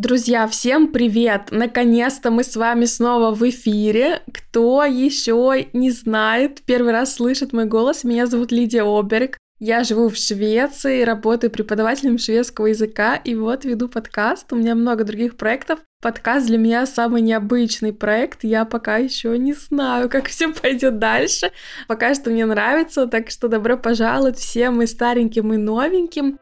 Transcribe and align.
Друзья, 0.00 0.46
всем 0.46 0.92
привет! 0.92 1.48
Наконец-то 1.50 2.30
мы 2.30 2.44
с 2.44 2.54
вами 2.54 2.84
снова 2.84 3.34
в 3.34 3.42
эфире. 3.50 4.22
Кто 4.32 4.84
еще 4.84 5.66
не 5.72 5.90
знает, 5.90 6.62
первый 6.64 6.92
раз 6.92 7.16
слышит 7.16 7.52
мой 7.52 7.64
голос, 7.64 8.04
меня 8.04 8.26
зовут 8.26 8.52
Лидия 8.52 8.84
Оберг. 8.84 9.38
Я 9.58 9.82
живу 9.82 10.08
в 10.08 10.14
Швеции, 10.16 11.02
работаю 11.02 11.50
преподавателем 11.50 12.16
шведского 12.18 12.66
языка, 12.66 13.16
и 13.16 13.34
вот 13.34 13.64
веду 13.64 13.88
подкаст. 13.88 14.52
У 14.52 14.56
меня 14.56 14.76
много 14.76 15.02
других 15.02 15.36
проектов. 15.36 15.80
Подкаст 16.00 16.46
для 16.46 16.58
меня 16.58 16.86
самый 16.86 17.20
необычный 17.20 17.92
проект. 17.92 18.44
Я 18.44 18.66
пока 18.66 18.98
еще 18.98 19.36
не 19.36 19.54
знаю, 19.54 20.08
как 20.08 20.28
все 20.28 20.52
пойдет 20.52 21.00
дальше. 21.00 21.50
Пока 21.88 22.14
что 22.14 22.30
мне 22.30 22.46
нравится, 22.46 23.08
так 23.08 23.30
что 23.30 23.48
добро 23.48 23.76
пожаловать 23.76 24.38
всем 24.38 24.80
и 24.80 24.86
стареньким, 24.86 25.52
и 25.52 25.56
новеньким. 25.56 26.38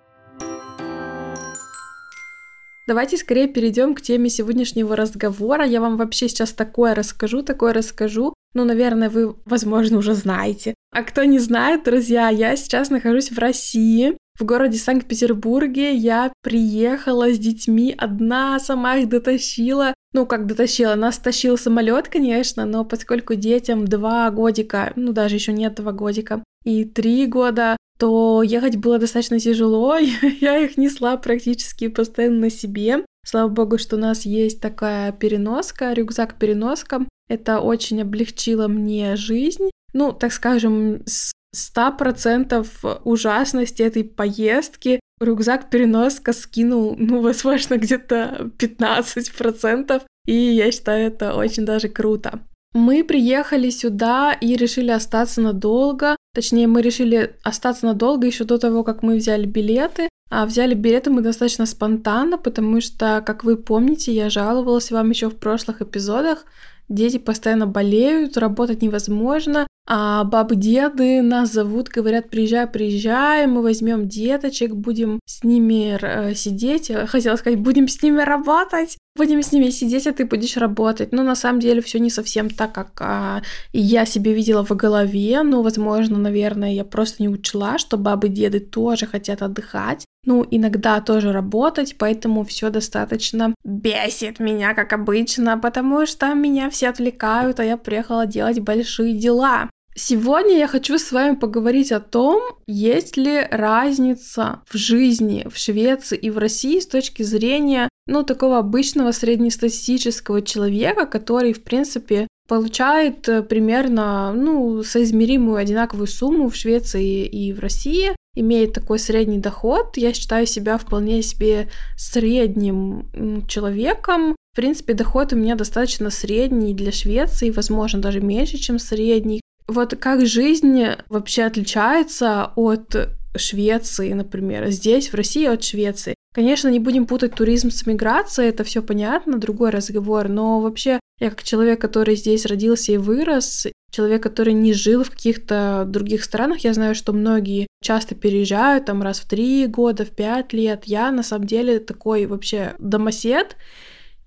Давайте 2.86 3.16
скорее 3.16 3.48
перейдем 3.48 3.94
к 3.94 4.00
теме 4.00 4.28
сегодняшнего 4.28 4.94
разговора. 4.94 5.64
Я 5.64 5.80
вам 5.80 5.96
вообще 5.96 6.28
сейчас 6.28 6.52
такое 6.52 6.94
расскажу, 6.94 7.42
такое 7.42 7.72
расскажу. 7.72 8.32
Ну, 8.54 8.64
наверное, 8.64 9.10
вы, 9.10 9.34
возможно, 9.44 9.98
уже 9.98 10.14
знаете. 10.14 10.74
А 10.92 11.02
кто 11.02 11.24
не 11.24 11.40
знает, 11.40 11.82
друзья, 11.82 12.28
я 12.28 12.54
сейчас 12.54 12.90
нахожусь 12.90 13.32
в 13.32 13.38
России, 13.38 14.16
в 14.38 14.44
городе 14.44 14.78
Санкт-Петербурге. 14.78 15.94
Я 15.94 16.32
приехала 16.42 17.32
с 17.32 17.38
детьми 17.38 17.92
одна, 17.98 18.60
сама 18.60 18.98
их 18.98 19.08
дотащила. 19.08 19.92
Ну, 20.12 20.24
как 20.24 20.46
дотащила, 20.46 20.94
нас 20.94 21.18
тащил 21.18 21.58
самолет, 21.58 22.08
конечно, 22.08 22.64
но 22.64 22.84
поскольку 22.84 23.34
детям 23.34 23.86
два 23.86 24.30
годика, 24.30 24.92
ну, 24.94 25.12
даже 25.12 25.34
еще 25.34 25.52
нет 25.52 25.74
два 25.74 25.92
годика, 25.92 26.42
и 26.64 26.84
три 26.84 27.26
года, 27.26 27.76
то 27.98 28.42
ехать 28.42 28.76
было 28.76 28.98
достаточно 28.98 29.38
тяжело. 29.38 29.96
Я 30.40 30.58
их 30.58 30.76
несла 30.76 31.16
практически 31.16 31.88
постоянно 31.88 32.40
на 32.40 32.50
себе. 32.50 33.04
Слава 33.24 33.48
богу, 33.48 33.78
что 33.78 33.96
у 33.96 33.98
нас 33.98 34.24
есть 34.24 34.60
такая 34.60 35.12
переноска, 35.12 35.92
рюкзак-переноска. 35.92 37.06
Это 37.28 37.60
очень 37.60 38.00
облегчило 38.02 38.68
мне 38.68 39.16
жизнь. 39.16 39.70
Ну, 39.92 40.12
так 40.12 40.32
скажем, 40.32 41.02
с 41.06 41.32
100% 41.54 43.00
ужасности 43.04 43.82
этой 43.82 44.04
поездки 44.04 45.00
рюкзак-переноска 45.20 46.32
скинул, 46.32 46.94
ну, 46.98 47.22
возможно, 47.22 47.78
где-то 47.78 48.50
15%. 48.58 50.02
И 50.26 50.34
я 50.34 50.70
считаю, 50.70 51.06
это 51.08 51.34
очень 51.34 51.64
даже 51.64 51.88
круто. 51.88 52.40
Мы 52.76 53.04
приехали 53.04 53.70
сюда 53.70 54.34
и 54.34 54.54
решили 54.54 54.90
остаться 54.90 55.40
надолго. 55.40 56.14
Точнее, 56.34 56.66
мы 56.66 56.82
решили 56.82 57.34
остаться 57.42 57.86
надолго 57.86 58.26
еще 58.26 58.44
до 58.44 58.58
того, 58.58 58.84
как 58.84 59.02
мы 59.02 59.16
взяли 59.16 59.46
билеты. 59.46 60.10
А 60.28 60.44
взяли 60.44 60.74
билеты 60.74 61.08
мы 61.08 61.22
достаточно 61.22 61.64
спонтанно, 61.64 62.36
потому 62.36 62.82
что, 62.82 63.22
как 63.24 63.44
вы 63.44 63.56
помните, 63.56 64.12
я 64.12 64.28
жаловалась 64.28 64.90
вам 64.90 65.08
еще 65.08 65.30
в 65.30 65.36
прошлых 65.36 65.80
эпизодах, 65.80 66.44
дети 66.90 67.16
постоянно 67.16 67.66
болеют, 67.66 68.36
работать 68.36 68.82
невозможно, 68.82 69.66
а 69.88 70.24
бабы, 70.24 70.56
деды 70.56 71.22
нас 71.22 71.52
зовут, 71.52 71.88
говорят, 71.88 72.28
приезжай, 72.28 72.66
приезжай, 72.66 73.46
мы 73.46 73.62
возьмем 73.62 74.06
деточек, 74.06 74.74
будем 74.74 75.20
с 75.24 75.44
ними 75.44 75.96
э, 75.98 76.34
сидеть. 76.34 76.92
Хотела 77.06 77.36
сказать, 77.36 77.58
будем 77.58 77.88
с 77.88 78.02
ними 78.02 78.20
работать. 78.20 78.98
Будем 79.16 79.42
с 79.42 79.52
ними 79.52 79.70
сидеть, 79.70 80.06
а 80.06 80.12
ты 80.12 80.26
будешь 80.26 80.56
работать. 80.56 81.12
Но 81.12 81.22
на 81.22 81.34
самом 81.34 81.60
деле 81.60 81.80
все 81.80 81.98
не 81.98 82.10
совсем 82.10 82.50
так, 82.50 82.72
как 82.72 83.00
а, 83.00 83.42
я 83.72 84.04
себе 84.04 84.34
видела 84.34 84.64
в 84.64 84.70
голове. 84.70 85.42
Ну, 85.42 85.62
возможно, 85.62 86.18
наверное, 86.18 86.72
я 86.72 86.84
просто 86.84 87.22
не 87.22 87.28
учла, 87.28 87.78
что 87.78 87.96
бабы, 87.96 88.28
деды 88.28 88.60
тоже 88.60 89.06
хотят 89.06 89.42
отдыхать. 89.42 90.04
Ну, 90.26 90.44
иногда 90.50 91.00
тоже 91.00 91.32
работать, 91.32 91.96
поэтому 91.98 92.44
все 92.44 92.70
достаточно 92.70 93.54
бесит 93.64 94.40
меня, 94.40 94.74
как 94.74 94.92
обычно, 94.92 95.56
потому 95.56 96.04
что 96.04 96.34
меня 96.34 96.68
все 96.68 96.88
отвлекают, 96.88 97.60
а 97.60 97.64
я 97.64 97.76
приехала 97.76 98.26
делать 98.26 98.58
большие 98.58 99.14
дела. 99.14 99.70
Сегодня 99.98 100.58
я 100.58 100.68
хочу 100.68 100.98
с 100.98 101.10
вами 101.10 101.36
поговорить 101.36 101.90
о 101.90 102.00
том, 102.00 102.42
есть 102.66 103.16
ли 103.16 103.46
разница 103.50 104.62
в 104.68 104.76
жизни 104.76 105.46
в 105.50 105.56
Швеции 105.56 106.18
и 106.18 106.28
в 106.28 106.36
России 106.36 106.80
с 106.80 106.86
точки 106.86 107.22
зрения, 107.22 107.88
ну, 108.06 108.22
такого 108.22 108.58
обычного 108.58 109.12
среднестатистического 109.12 110.42
человека, 110.42 111.06
который, 111.06 111.52
в 111.52 111.62
принципе, 111.62 112.28
получает 112.48 113.28
э, 113.28 113.42
примерно, 113.42 114.32
ну, 114.32 114.82
соизмеримую 114.82 115.56
одинаковую 115.56 116.06
сумму 116.06 116.48
в 116.48 116.54
Швеции 116.56 117.26
и 117.26 117.52
в 117.52 117.58
России, 117.58 118.14
имеет 118.36 118.72
такой 118.72 118.98
средний 118.98 119.38
доход. 119.38 119.96
Я 119.96 120.12
считаю 120.12 120.46
себя 120.46 120.78
вполне 120.78 121.22
себе 121.22 121.68
средним 121.96 123.44
человеком. 123.48 124.36
В 124.52 124.56
принципе, 124.56 124.94
доход 124.94 125.32
у 125.32 125.36
меня 125.36 125.54
достаточно 125.56 126.10
средний 126.10 126.74
для 126.74 126.92
Швеции, 126.92 127.50
возможно, 127.50 128.00
даже 128.00 128.20
меньше, 128.20 128.58
чем 128.58 128.78
средний. 128.78 129.40
Вот 129.66 129.96
как 129.96 130.24
жизнь 130.26 130.84
вообще 131.08 131.42
отличается 131.42 132.52
от 132.54 132.94
Швеции, 133.36 134.12
например, 134.12 134.70
здесь, 134.70 135.08
в 135.08 135.14
России 135.14 135.46
от 135.46 135.64
Швеции. 135.64 136.14
Конечно, 136.36 136.68
не 136.68 136.80
будем 136.80 137.06
путать 137.06 137.34
туризм 137.34 137.70
с 137.70 137.86
миграцией, 137.86 138.50
это 138.50 138.62
все 138.62 138.82
понятно, 138.82 139.38
другой 139.38 139.70
разговор, 139.70 140.28
но 140.28 140.60
вообще 140.60 141.00
я 141.18 141.30
как 141.30 141.42
человек, 141.42 141.80
который 141.80 142.14
здесь 142.14 142.44
родился 142.44 142.92
и 142.92 142.98
вырос, 142.98 143.68
человек, 143.90 144.22
который 144.22 144.52
не 144.52 144.74
жил 144.74 145.02
в 145.02 145.10
каких-то 145.10 145.84
других 145.86 146.22
странах, 146.22 146.58
я 146.58 146.74
знаю, 146.74 146.94
что 146.94 147.14
многие 147.14 147.66
часто 147.82 148.14
переезжают 148.14 148.84
там 148.84 149.00
раз 149.00 149.20
в 149.20 149.26
три 149.26 149.66
года, 149.66 150.04
в 150.04 150.10
пять 150.10 150.52
лет. 150.52 150.82
Я 150.84 151.10
на 151.10 151.22
самом 151.22 151.46
деле 151.46 151.78
такой 151.78 152.26
вообще 152.26 152.74
домосед, 152.78 153.56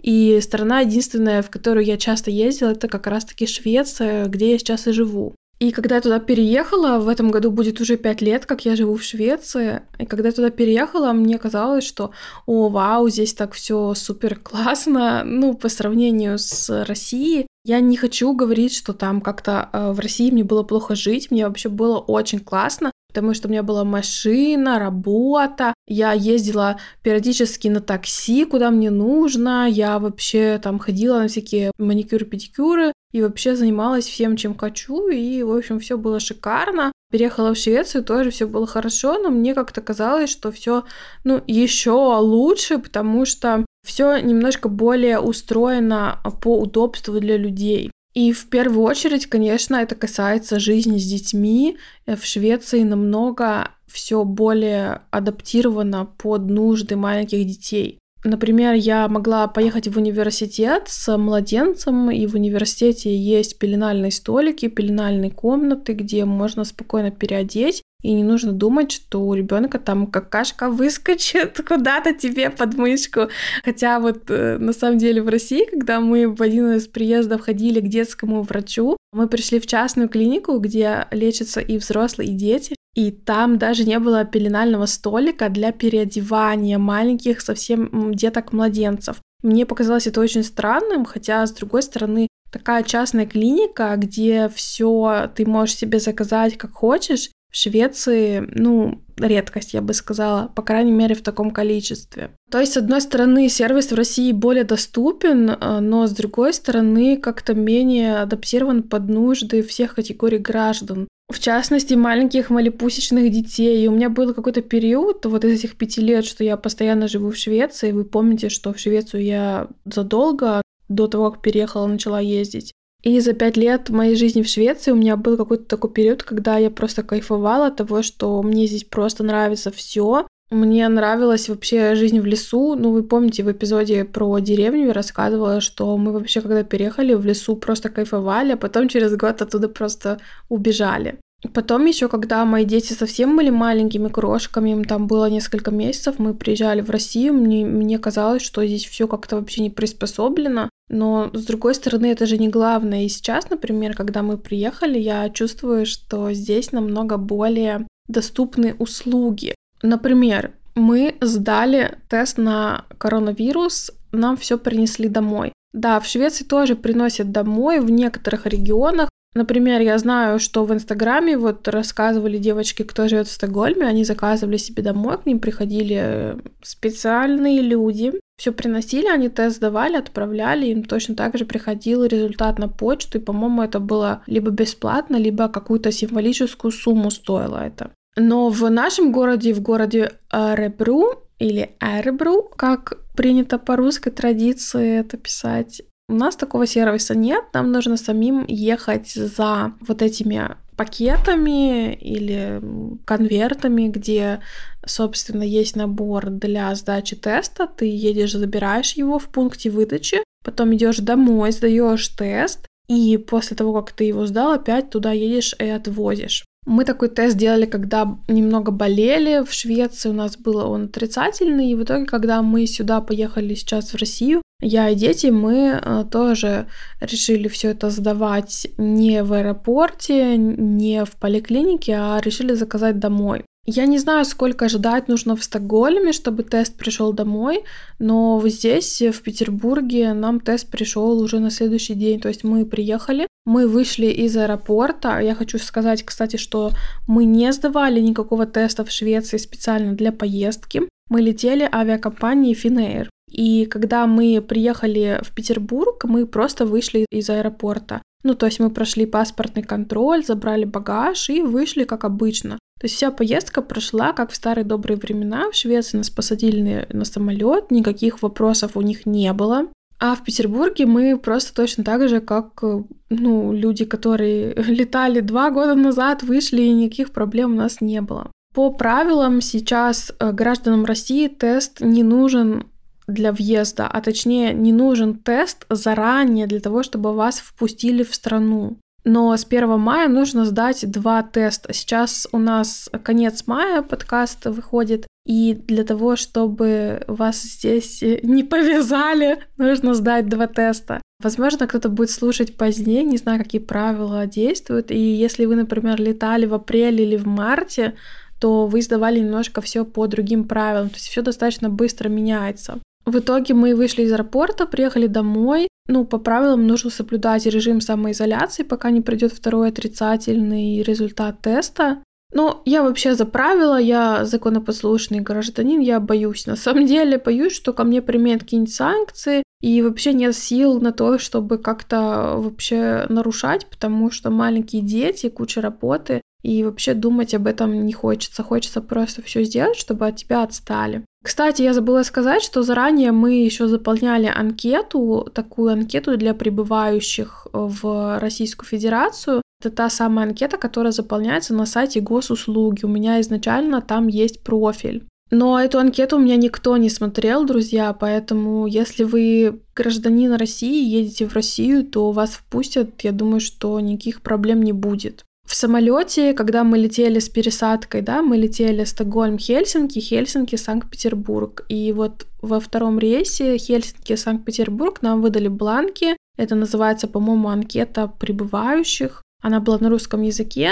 и 0.01 0.39
страна 0.41 0.79
единственная, 0.79 1.43
в 1.43 1.51
которую 1.51 1.85
я 1.85 1.97
часто 1.97 2.31
ездила, 2.31 2.69
это 2.69 2.87
как 2.87 3.05
раз-таки 3.05 3.45
Швеция, 3.45 4.25
где 4.25 4.53
я 4.53 4.57
сейчас 4.57 4.87
и 4.87 4.93
живу. 4.93 5.35
И 5.59 5.71
когда 5.71 5.95
я 5.95 6.01
туда 6.01 6.19
переехала, 6.19 6.99
в 6.99 7.09
этом 7.09 7.31
году 7.31 7.51
будет 7.51 7.81
уже 7.81 7.97
пять 7.97 8.21
лет, 8.21 8.45
как 8.45 8.63
я 8.63 8.77
живу 8.77 8.95
в 8.95 9.03
Швеции. 9.03 9.81
И 9.97 10.05
когда 10.05 10.29
я 10.29 10.33
туда 10.33 10.51
переехала, 10.51 11.11
мне 11.11 11.37
казалось, 11.37 11.83
что, 11.83 12.11
о, 12.45 12.69
вау, 12.69 13.09
здесь 13.09 13.33
так 13.33 13.51
все 13.51 13.93
супер 13.93 14.39
классно, 14.39 15.23
ну, 15.25 15.53
по 15.53 15.67
сравнению 15.67 16.39
с 16.39 16.85
Россией. 16.85 17.47
Я 17.65 17.81
не 17.81 17.97
хочу 17.97 18.33
говорить, 18.33 18.73
что 18.73 18.93
там 18.93 19.19
как-то 19.19 19.69
э, 19.73 19.91
в 19.91 19.99
России 19.99 20.31
мне 20.31 20.45
было 20.45 20.63
плохо 20.63 20.95
жить, 20.95 21.29
мне 21.29 21.45
вообще 21.45 21.67
было 21.67 21.97
очень 21.97 22.39
классно, 22.39 22.93
потому 23.09 23.33
что 23.33 23.49
у 23.49 23.51
меня 23.51 23.63
была 23.63 23.83
машина, 23.83 24.79
работа, 24.79 25.73
я 25.85 26.13
ездила 26.13 26.79
периодически 27.03 27.67
на 27.67 27.81
такси, 27.81 28.45
куда 28.45 28.71
мне 28.71 28.91
нужно, 28.91 29.67
я 29.69 29.99
вообще 29.99 30.57
там 30.63 30.79
ходила 30.79 31.19
на 31.19 31.27
всякие 31.27 31.71
маникюры, 31.77 32.25
педикюры 32.25 32.93
и 33.11 33.21
вообще 33.21 33.55
занималась 33.55 34.07
всем, 34.07 34.35
чем 34.35 34.55
хочу, 34.55 35.07
и, 35.09 35.41
в 35.43 35.55
общем, 35.55 35.79
все 35.79 35.97
было 35.97 36.19
шикарно. 36.19 36.91
Переехала 37.11 37.55
в 37.55 37.57
Швецию, 37.57 38.03
тоже 38.03 38.29
все 38.29 38.47
было 38.47 38.67
хорошо, 38.67 39.17
но 39.17 39.29
мне 39.31 39.55
как-то 39.55 39.81
казалось, 39.81 40.29
что 40.29 40.51
все, 40.51 40.83
ну, 41.23 41.41
еще 41.47 41.91
лучше, 41.91 42.77
потому 42.77 43.25
что 43.25 43.65
все 43.83 44.17
немножко 44.17 44.69
более 44.69 45.19
устроено 45.19 46.19
по 46.41 46.59
удобству 46.59 47.19
для 47.19 47.37
людей. 47.37 47.91
И 48.13 48.31
в 48.31 48.49
первую 48.49 48.83
очередь, 48.83 49.27
конечно, 49.27 49.75
это 49.77 49.95
касается 49.95 50.59
жизни 50.59 50.97
с 50.97 51.05
детьми. 51.05 51.77
Э, 52.05 52.15
в 52.15 52.25
Швеции 52.25 52.83
намного 52.83 53.71
все 53.87 54.23
более 54.23 55.01
адаптировано 55.11 56.05
под 56.05 56.49
нужды 56.49 56.95
маленьких 56.95 57.45
детей. 57.45 57.99
Например, 58.25 58.73
я 58.73 59.07
могла 59.07 59.47
поехать 59.47 59.87
в 59.87 59.97
университет 59.97 60.83
с 60.87 61.17
младенцем, 61.17 62.11
и 62.11 62.27
в 62.27 62.35
университете 62.35 63.15
есть 63.15 63.57
пеленальные 63.59 64.11
столики, 64.11 64.67
пеленальные 64.67 65.31
комнаты, 65.31 65.93
где 65.93 66.25
можно 66.25 66.65
спокойно 66.65 67.11
переодеть, 67.11 67.81
и 68.01 68.13
не 68.13 68.23
нужно 68.23 68.51
думать, 68.51 68.91
что 68.91 69.21
у 69.21 69.33
ребенка 69.33 69.79
там 69.79 70.07
какашка 70.07 70.69
выскочит 70.69 71.61
куда-то 71.67 72.13
тебе 72.13 72.49
под 72.49 72.75
мышку. 72.75 73.29
Хотя 73.63 73.99
вот 73.99 74.29
э, 74.29 74.57
на 74.57 74.73
самом 74.73 74.97
деле 74.97 75.21
в 75.21 75.29
России, 75.29 75.65
когда 75.69 76.01
мы 76.01 76.27
в 76.27 76.41
один 76.41 76.73
из 76.73 76.87
приездов 76.87 77.41
ходили 77.41 77.79
к 77.79 77.87
детскому 77.87 78.41
врачу, 78.41 78.97
мы 79.13 79.27
пришли 79.27 79.59
в 79.59 79.67
частную 79.67 80.09
клинику, 80.09 80.59
где 80.59 81.07
лечатся 81.11 81.61
и 81.61 81.77
взрослые, 81.77 82.29
и 82.31 82.33
дети. 82.33 82.75
И 82.95 83.11
там 83.11 83.57
даже 83.57 83.85
не 83.85 83.99
было 83.99 84.25
пеленального 84.25 84.85
столика 84.85 85.49
для 85.49 85.71
переодевания 85.71 86.77
маленьких 86.77 87.41
совсем 87.41 88.13
деток-младенцев. 88.13 89.17
Мне 89.41 89.65
показалось 89.65 90.07
это 90.07 90.19
очень 90.19 90.43
странным, 90.43 91.05
хотя, 91.05 91.45
с 91.45 91.51
другой 91.53 91.83
стороны, 91.83 92.27
такая 92.51 92.83
частная 92.83 93.25
клиника, 93.25 93.93
где 93.95 94.49
все 94.49 95.31
ты 95.35 95.45
можешь 95.45 95.75
себе 95.75 95.99
заказать 95.99 96.57
как 96.57 96.71
хочешь, 96.71 97.29
в 97.51 97.55
Швеции, 97.55 98.47
ну, 98.53 99.01
редкость, 99.17 99.73
я 99.73 99.81
бы 99.81 99.93
сказала, 99.93 100.51
по 100.55 100.61
крайней 100.61 100.91
мере, 100.91 101.15
в 101.15 101.21
таком 101.21 101.51
количестве. 101.51 102.31
То 102.51 102.59
есть, 102.59 102.73
с 102.73 102.77
одной 102.77 103.01
стороны, 103.01 103.49
сервис 103.49 103.91
в 103.91 103.95
России 103.95 104.31
более 104.31 104.63
доступен, 104.63 105.49
э, 105.49 105.79
но 105.79 106.05
с 106.05 106.11
другой 106.11 106.53
стороны, 106.53 107.17
как-то 107.17 107.53
менее 107.53 108.17
адаптирован 108.17 108.83
под 108.83 109.09
нужды 109.09 109.63
всех 109.63 109.95
категорий 109.95 110.37
граждан. 110.37 111.07
В 111.31 111.39
частности, 111.39 111.93
маленьких 111.93 112.49
малепусечных 112.49 113.31
детей. 113.31 113.83
И 113.83 113.87
у 113.87 113.91
меня 113.91 114.09
был 114.09 114.33
какой-то 114.33 114.61
период 114.61 115.25
вот 115.25 115.45
из 115.45 115.59
этих 115.59 115.75
пяти 115.75 116.01
лет, 116.01 116.25
что 116.25 116.43
я 116.43 116.57
постоянно 116.57 117.07
живу 117.07 117.31
в 117.31 117.37
Швеции. 117.37 117.91
Вы 117.91 118.03
помните, 118.03 118.49
что 118.49 118.73
в 118.73 118.79
Швецию 118.79 119.23
я 119.23 119.67
задолго 119.85 120.63
до 120.87 121.07
того, 121.07 121.31
как 121.31 121.41
переехала, 121.41 121.85
начала 121.85 122.19
ездить. 122.19 122.73
И 123.01 123.19
за 123.21 123.33
пять 123.33 123.55
лет 123.55 123.89
моей 123.89 124.15
жизни 124.15 124.41
в 124.41 124.47
Швеции 124.47 124.91
у 124.91 124.95
меня 124.95 125.15
был 125.15 125.37
какой-то 125.37 125.63
такой 125.63 125.89
период, 125.89 126.23
когда 126.23 126.57
я 126.57 126.69
просто 126.69 127.01
кайфовала 127.01 127.67
от 127.67 127.77
того, 127.77 128.01
что 128.01 128.41
мне 128.41 128.67
здесь 128.67 128.83
просто 128.83 129.23
нравится 129.23 129.71
все. 129.71 130.27
Мне 130.51 130.87
нравилась 130.89 131.47
вообще 131.47 131.95
жизнь 131.95 132.19
в 132.19 132.25
лесу. 132.25 132.75
Ну, 132.75 132.91
вы 132.91 133.03
помните, 133.03 133.43
в 133.43 133.51
эпизоде 133.51 134.03
про 134.03 134.39
деревню 134.39 134.87
я 134.87 134.93
рассказывала, 134.93 135.61
что 135.61 135.95
мы 135.95 136.11
вообще, 136.11 136.41
когда 136.41 136.63
переехали 136.63 137.13
в 137.13 137.23
лесу, 137.23 137.55
просто 137.55 137.89
кайфовали, 137.89 138.53
а 138.53 138.57
потом 138.57 138.89
через 138.89 139.15
год 139.15 139.41
оттуда 139.41 139.69
просто 139.69 140.19
убежали. 140.49 141.19
Потом 141.53 141.85
еще, 141.85 142.09
когда 142.09 142.43
мои 142.43 142.65
дети 142.65 142.91
совсем 142.91 143.37
были 143.37 143.49
маленькими 143.49 144.09
крошками, 144.09 144.71
им 144.71 144.83
там 144.83 145.07
было 145.07 145.29
несколько 145.29 145.71
месяцев, 145.71 146.15
мы 146.17 146.33
приезжали 146.33 146.81
в 146.81 146.89
Россию, 146.89 147.33
мне, 147.33 147.65
мне 147.65 147.97
казалось, 147.97 148.41
что 148.41 148.65
здесь 148.65 148.85
все 148.85 149.07
как-то 149.07 149.37
вообще 149.37 149.61
не 149.61 149.69
приспособлено. 149.69 150.69
Но, 150.89 151.29
с 151.33 151.45
другой 151.45 151.75
стороны, 151.75 152.07
это 152.07 152.25
же 152.25 152.37
не 152.37 152.49
главное. 152.49 153.05
И 153.05 153.09
сейчас, 153.09 153.49
например, 153.49 153.95
когда 153.95 154.23
мы 154.23 154.37
приехали, 154.37 154.97
я 154.97 155.29
чувствую, 155.29 155.85
что 155.85 156.33
здесь 156.33 156.71
намного 156.71 157.17
более 157.17 157.87
доступны 158.07 158.75
услуги. 158.79 159.53
Например, 159.83 160.51
мы 160.75 161.15
сдали 161.21 161.97
тест 162.09 162.37
на 162.37 162.85
коронавирус, 162.97 163.91
нам 164.11 164.35
все 164.37 164.57
принесли 164.57 165.07
домой. 165.07 165.53
Да, 165.73 165.99
в 165.99 166.07
Швеции 166.07 166.43
тоже 166.43 166.75
приносят 166.75 167.31
домой 167.31 167.79
в 167.79 167.91
некоторых 167.91 168.47
регионах, 168.47 169.09
Например, 169.35 169.79
я 169.79 169.97
знаю, 169.99 170.39
что 170.39 170.65
в 170.65 170.73
Инстаграме 170.73 171.37
вот 171.37 171.67
рассказывали 171.67 172.39
девочки, 172.39 172.81
кто 172.81 173.07
живет 173.07 173.27
в 173.27 173.31
Стокгольме, 173.31 173.85
они 173.85 174.03
заказывали 174.03 174.57
себе 174.57 174.81
домой, 174.81 175.19
к 175.19 175.27
ним 175.27 175.39
приходили 175.39 176.37
специальные 176.63 177.61
люди, 177.61 178.13
все 178.37 178.51
приносили, 178.51 179.07
они 179.07 179.29
тест 179.29 179.57
сдавали, 179.57 179.97
отправляли, 179.97 180.65
им 180.67 180.83
точно 180.83 181.15
так 181.15 181.37
же 181.37 181.45
приходил 181.45 182.05
результат 182.05 182.57
на 182.57 182.67
почту, 182.67 183.19
и, 183.19 183.21
по-моему, 183.21 183.61
это 183.61 183.79
было 183.79 184.23
либо 184.25 184.49
бесплатно, 184.49 185.17
либо 185.17 185.47
какую-то 185.47 185.91
символическую 185.91 186.71
сумму 186.71 187.11
стоило 187.11 187.57
это. 187.57 187.91
Но 188.15 188.49
в 188.49 188.69
нашем 188.71 189.11
городе, 189.11 189.53
в 189.53 189.61
городе 189.61 190.11
Ребру 190.31 191.13
или 191.37 191.75
Эрбру, 191.79 192.49
как 192.55 192.97
принято 193.15 193.59
по 193.59 193.75
русской 193.75 194.09
традиции 194.09 194.99
это 194.99 195.17
писать, 195.17 195.83
у 196.09 196.13
нас 196.13 196.35
такого 196.35 196.65
сервиса 196.65 197.15
нет, 197.15 197.45
нам 197.53 197.71
нужно 197.71 197.95
самим 197.95 198.45
ехать 198.47 199.11
за 199.11 199.73
вот 199.87 200.01
этими 200.01 200.57
пакетами 200.75 201.93
или 201.93 202.61
конвертами, 203.05 203.89
где, 203.89 204.39
собственно, 204.85 205.43
есть 205.43 205.75
набор 205.75 206.29
для 206.29 206.73
сдачи 206.73 207.15
теста. 207.15 207.67
Ты 207.67 207.85
едешь, 207.85 208.33
забираешь 208.33 208.93
его 208.93 209.19
в 209.19 209.27
пункте 209.27 209.69
выдачи, 209.69 210.23
потом 210.43 210.73
идешь 210.73 210.97
домой, 210.97 211.51
сдаешь 211.51 212.07
тест, 212.07 212.65
и 212.87 213.17
после 213.17 213.55
того, 213.55 213.73
как 213.73 213.91
ты 213.91 214.05
его 214.05 214.25
сдал, 214.25 214.53
опять 214.53 214.89
туда 214.89 215.11
едешь 215.11 215.53
и 215.59 215.67
отвозишь. 215.67 216.43
Мы 216.65 216.85
такой 216.85 217.09
тест 217.09 217.37
делали, 217.37 217.65
когда 217.65 218.17
немного 218.27 218.71
болели 218.71 219.43
в 219.45 219.53
Швеции, 219.53 220.09
у 220.09 220.13
нас 220.13 220.37
был 220.37 220.57
он 220.57 220.85
отрицательный, 220.85 221.71
и 221.71 221.75
в 221.75 221.83
итоге, 221.83 222.05
когда 222.05 222.41
мы 222.41 222.65
сюда 222.65 222.99
поехали 223.01 223.53
сейчас 223.53 223.93
в 223.93 223.97
Россию, 223.97 224.41
я 224.61 224.89
и 224.89 224.95
дети, 224.95 225.27
мы 225.27 225.79
э, 225.81 226.05
тоже 226.11 226.67
решили 226.99 227.47
все 227.47 227.69
это 227.69 227.89
сдавать 227.89 228.67
не 228.77 229.23
в 229.23 229.31
аэропорте, 229.33 230.35
не 230.37 231.05
в 231.05 231.11
поликлинике, 231.11 231.95
а 231.95 232.19
решили 232.21 232.53
заказать 232.53 232.99
домой. 232.99 233.45
Я 233.65 233.85
не 233.85 233.99
знаю, 233.99 234.25
сколько 234.25 234.67
ждать 234.67 235.07
нужно 235.07 235.35
в 235.35 235.43
Стокгольме, 235.43 236.11
чтобы 236.11 236.43
тест 236.43 236.75
пришел 236.75 237.13
домой, 237.13 237.63
но 237.99 238.41
здесь, 238.45 239.01
в 239.01 239.21
Петербурге, 239.21 240.13
нам 240.13 240.39
тест 240.39 240.69
пришел 240.71 241.21
уже 241.21 241.39
на 241.39 241.51
следующий 241.51 241.93
день. 241.93 242.19
То 242.19 242.29
есть 242.29 242.43
мы 242.43 242.65
приехали, 242.65 243.27
мы 243.45 243.67
вышли 243.67 244.07
из 244.07 244.35
аэропорта. 244.35 245.19
Я 245.19 245.35
хочу 245.35 245.59
сказать, 245.59 246.03
кстати, 246.03 246.37
что 246.37 246.71
мы 247.07 247.25
не 247.25 247.53
сдавали 247.53 247.99
никакого 247.99 248.45
теста 248.45 248.83
в 248.83 248.91
Швеции 248.91 249.37
специально 249.37 249.93
для 249.93 250.11
поездки. 250.11 250.81
Мы 251.09 251.21
летели 251.21 251.69
авиакомпанией 251.71 252.55
Finnair. 252.55 253.07
И 253.31 253.65
когда 253.65 254.07
мы 254.07 254.41
приехали 254.41 255.19
в 255.23 255.33
Петербург, 255.33 256.03
мы 256.05 256.25
просто 256.25 256.65
вышли 256.65 257.05
из 257.11 257.29
аэропорта. 257.29 258.01
Ну, 258.23 258.33
то 258.35 258.45
есть 258.45 258.59
мы 258.59 258.69
прошли 258.69 259.05
паспортный 259.05 259.63
контроль, 259.63 260.25
забрали 260.25 260.65
багаж 260.65 261.29
и 261.29 261.41
вышли 261.41 261.85
как 261.85 262.03
обычно. 262.03 262.59
То 262.79 262.85
есть 262.85 262.95
вся 262.95 263.11
поездка 263.11 263.61
прошла 263.61 264.13
как 264.13 264.31
в 264.31 264.35
старые 264.35 264.65
добрые 264.65 264.97
времена. 264.97 265.49
В 265.51 265.55
Швеции 265.55 265.97
нас 265.97 266.09
посадили 266.09 266.87
на 266.91 267.05
самолет, 267.05 267.71
никаких 267.71 268.21
вопросов 268.21 268.75
у 268.75 268.81
них 268.81 269.05
не 269.05 269.31
было. 269.33 269.67
А 269.99 270.15
в 270.15 270.23
Петербурге 270.23 270.85
мы 270.85 271.17
просто 271.17 271.53
точно 271.53 271.83
так 271.83 272.07
же, 272.07 272.21
как 272.21 272.63
ну, 273.09 273.51
люди, 273.53 273.83
которые 273.83 274.53
летали 274.67 275.19
два 275.19 275.51
года 275.51 275.75
назад, 275.75 276.23
вышли, 276.23 276.61
и 276.61 276.73
никаких 276.73 277.11
проблем 277.11 277.53
у 277.53 277.57
нас 277.57 277.81
не 277.81 278.01
было. 278.01 278.31
По 278.53 278.71
правилам 278.71 279.41
сейчас 279.41 280.11
э, 280.17 280.31
гражданам 280.31 280.85
России 280.85 281.27
тест 281.27 281.81
не 281.81 282.03
нужен 282.03 282.65
для 283.09 283.31
въезда, 283.31 283.87
а 283.87 284.01
точнее 284.01 284.53
не 284.53 284.71
нужен 284.71 285.15
тест 285.15 285.65
заранее 285.69 286.47
для 286.47 286.59
того, 286.59 286.83
чтобы 286.83 287.13
вас 287.13 287.39
впустили 287.39 288.03
в 288.03 288.13
страну. 288.15 288.77
Но 289.05 289.35
с 289.35 289.45
1 289.45 289.79
мая 289.79 290.09
нужно 290.09 290.45
сдать 290.45 290.89
два 290.89 291.23
теста. 291.23 291.73
Сейчас 291.73 292.27
у 292.31 292.37
нас 292.37 292.89
конец 293.03 293.43
мая, 293.47 293.81
подкаст 293.81 294.45
выходит, 294.45 295.07
и 295.25 295.53
для 295.53 295.83
того, 295.83 296.15
чтобы 296.15 297.03
вас 297.07 297.41
здесь 297.41 298.01
не 298.23 298.43
повязали, 298.43 299.43
нужно 299.57 299.93
сдать 299.93 300.27
два 300.27 300.47
теста. 300.47 301.01
Возможно, 301.21 301.67
кто-то 301.67 301.89
будет 301.89 302.11
слушать 302.11 302.55
позднее, 302.55 303.03
не 303.03 303.17
знаю, 303.17 303.39
какие 303.39 303.61
правила 303.61 304.25
действуют. 304.25 304.89
И 304.91 304.97
если 304.97 305.45
вы, 305.45 305.55
например, 305.55 306.01
летали 306.01 306.45
в 306.45 306.53
апреле 306.53 307.03
или 307.03 307.17
в 307.17 307.25
марте, 307.25 307.95
то 308.39 308.67
вы 308.67 308.81
сдавали 308.81 309.19
немножко 309.19 309.61
все 309.61 309.83
по 309.83 310.07
другим 310.07 310.45
правилам. 310.45 310.89
То 310.89 310.95
есть 310.95 311.09
все 311.09 311.21
достаточно 311.21 311.69
быстро 311.69 312.09
меняется. 312.09 312.79
В 313.09 313.17
итоге 313.17 313.55
мы 313.55 313.75
вышли 313.75 314.03
из 314.03 314.11
аэропорта, 314.11 314.67
приехали 314.67 315.07
домой. 315.07 315.67
Ну, 315.87 316.05
по 316.05 316.19
правилам 316.19 316.67
нужно 316.67 316.91
соблюдать 316.91 317.47
режим 317.47 317.81
самоизоляции, 317.81 318.61
пока 318.61 318.91
не 318.91 319.01
придет 319.01 319.33
второй 319.33 319.69
отрицательный 319.69 320.83
результат 320.83 321.41
теста. 321.41 322.03
Но 322.31 322.61
я 322.65 322.83
вообще 322.83 323.15
за 323.15 323.25
правила, 323.25 323.79
я 323.79 324.23
законопослушный 324.25 325.21
гражданин, 325.21 325.79
я 325.79 325.99
боюсь. 325.99 326.45
На 326.45 326.55
самом 326.55 326.85
деле 326.85 327.17
боюсь, 327.17 327.55
что 327.55 327.73
ко 327.73 327.83
мне 327.83 328.03
применят 328.03 328.41
какие-нибудь 328.41 328.73
санкции, 328.75 329.41
и 329.61 329.81
вообще 329.81 330.13
нет 330.13 330.35
сил 330.35 330.79
на 330.79 330.91
то, 330.91 331.17
чтобы 331.17 331.57
как-то 331.57 332.35
вообще 332.37 333.07
нарушать, 333.09 333.65
потому 333.65 334.11
что 334.11 334.29
маленькие 334.29 334.83
дети, 334.83 335.29
куча 335.29 335.61
работы, 335.61 336.21
и 336.41 336.63
вообще 336.63 336.93
думать 336.93 337.33
об 337.33 337.47
этом 337.47 337.85
не 337.85 337.93
хочется. 337.93 338.43
Хочется 338.43 338.81
просто 338.81 339.21
все 339.21 339.43
сделать, 339.43 339.77
чтобы 339.77 340.07
от 340.07 340.17
тебя 340.17 340.43
отстали. 340.43 341.03
Кстати, 341.23 341.61
я 341.61 341.73
забыла 341.73 342.03
сказать, 342.03 342.41
что 342.41 342.63
заранее 342.63 343.11
мы 343.11 343.43
еще 343.43 343.67
заполняли 343.67 344.31
анкету, 344.33 345.29
такую 345.33 345.73
анкету 345.73 346.15
для 346.17 346.33
прибывающих 346.33 347.47
в 347.51 348.19
Российскую 348.19 348.67
Федерацию. 348.67 349.41
Это 349.61 349.69
та 349.69 349.89
самая 349.89 350.27
анкета, 350.27 350.57
которая 350.57 350.93
заполняется 350.93 351.53
на 351.53 351.65
сайте 351.65 351.99
госуслуги. 351.99 352.85
У 352.85 352.87
меня 352.87 353.19
изначально 353.19 353.81
там 353.81 354.07
есть 354.07 354.43
профиль. 354.43 355.03
Но 355.31 355.59
эту 355.59 355.77
анкету 355.77 356.15
у 356.15 356.19
меня 356.19 356.37
никто 356.37 356.75
не 356.77 356.89
смотрел, 356.89 357.45
друзья, 357.45 357.93
поэтому 357.93 358.65
если 358.65 359.03
вы 359.03 359.61
гражданин 359.75 360.33
России, 360.33 360.83
едете 360.83 361.27
в 361.27 361.33
Россию, 361.33 361.85
то 361.85 362.11
вас 362.11 362.31
впустят. 362.31 363.01
Я 363.01 363.11
думаю, 363.11 363.39
что 363.39 363.79
никаких 363.79 364.21
проблем 364.21 364.63
не 364.63 364.73
будет. 364.73 365.25
В 365.49 365.55
самолете, 365.55 366.33
когда 366.33 366.63
мы 366.63 366.77
летели 366.77 367.17
с 367.17 367.27
пересадкой, 367.27 368.01
да, 368.01 368.21
мы 368.21 368.37
летели 368.37 368.83
Стокгольм-Хельсинки, 368.83 369.99
Хельсинки-Санкт-Петербург. 369.99 371.65
И 371.69 371.91
вот 371.91 372.27
во 372.39 372.59
втором 372.59 372.99
рейсе 372.99 373.57
Хельсинки-Санкт-Петербург 373.57 375.01
нам 375.01 375.23
выдали 375.23 375.47
бланки. 375.47 376.15
Это 376.37 376.53
называется, 376.53 377.07
по-моему, 377.07 377.49
анкета 377.49 378.07
прибывающих. 378.19 379.23
Она 379.41 379.59
была 379.59 379.79
на 379.79 379.89
русском 379.89 380.21
языке. 380.21 380.71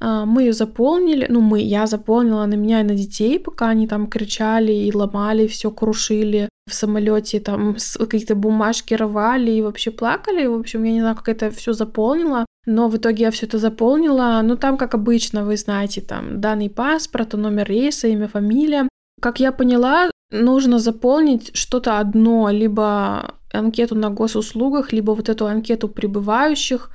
А, 0.00 0.24
мы 0.24 0.42
ее 0.42 0.52
заполнили, 0.52 1.26
ну 1.28 1.40
мы, 1.40 1.60
я 1.60 1.86
заполнила 1.86 2.44
на 2.46 2.54
меня 2.54 2.80
и 2.80 2.84
на 2.84 2.96
детей, 2.96 3.38
пока 3.38 3.68
они 3.68 3.86
там 3.86 4.08
кричали 4.08 4.72
и 4.72 4.92
ломали, 4.92 5.46
все 5.46 5.70
крушили 5.70 6.48
в 6.68 6.74
самолете, 6.74 7.38
там 7.38 7.76
какие-то 7.96 8.34
бумажки 8.34 8.94
рвали 8.94 9.52
и 9.52 9.62
вообще 9.62 9.92
плакали. 9.92 10.46
В 10.46 10.58
общем, 10.58 10.82
я 10.82 10.92
не 10.92 11.00
знаю, 11.00 11.14
как 11.14 11.28
это 11.28 11.50
все 11.52 11.72
заполнила. 11.74 12.45
Но 12.66 12.88
в 12.88 12.96
итоге 12.96 13.24
я 13.24 13.30
все 13.30 13.46
это 13.46 13.58
заполнила. 13.58 14.40
Ну, 14.42 14.56
там, 14.56 14.76
как 14.76 14.94
обычно, 14.94 15.44
вы 15.44 15.56
знаете, 15.56 16.00
там 16.00 16.40
данный 16.40 16.68
паспорт, 16.68 17.32
номер 17.32 17.68
рейса, 17.68 18.08
имя, 18.08 18.28
фамилия. 18.28 18.88
Как 19.20 19.40
я 19.40 19.52
поняла, 19.52 20.10
нужно 20.30 20.78
заполнить 20.78 21.56
что-то 21.56 21.98
одно, 21.98 22.50
либо 22.50 23.34
анкету 23.52 23.94
на 23.94 24.10
госуслугах, 24.10 24.92
либо 24.92 25.12
вот 25.12 25.28
эту 25.28 25.46
анкету 25.46 25.88
прибывающих. 25.88 26.90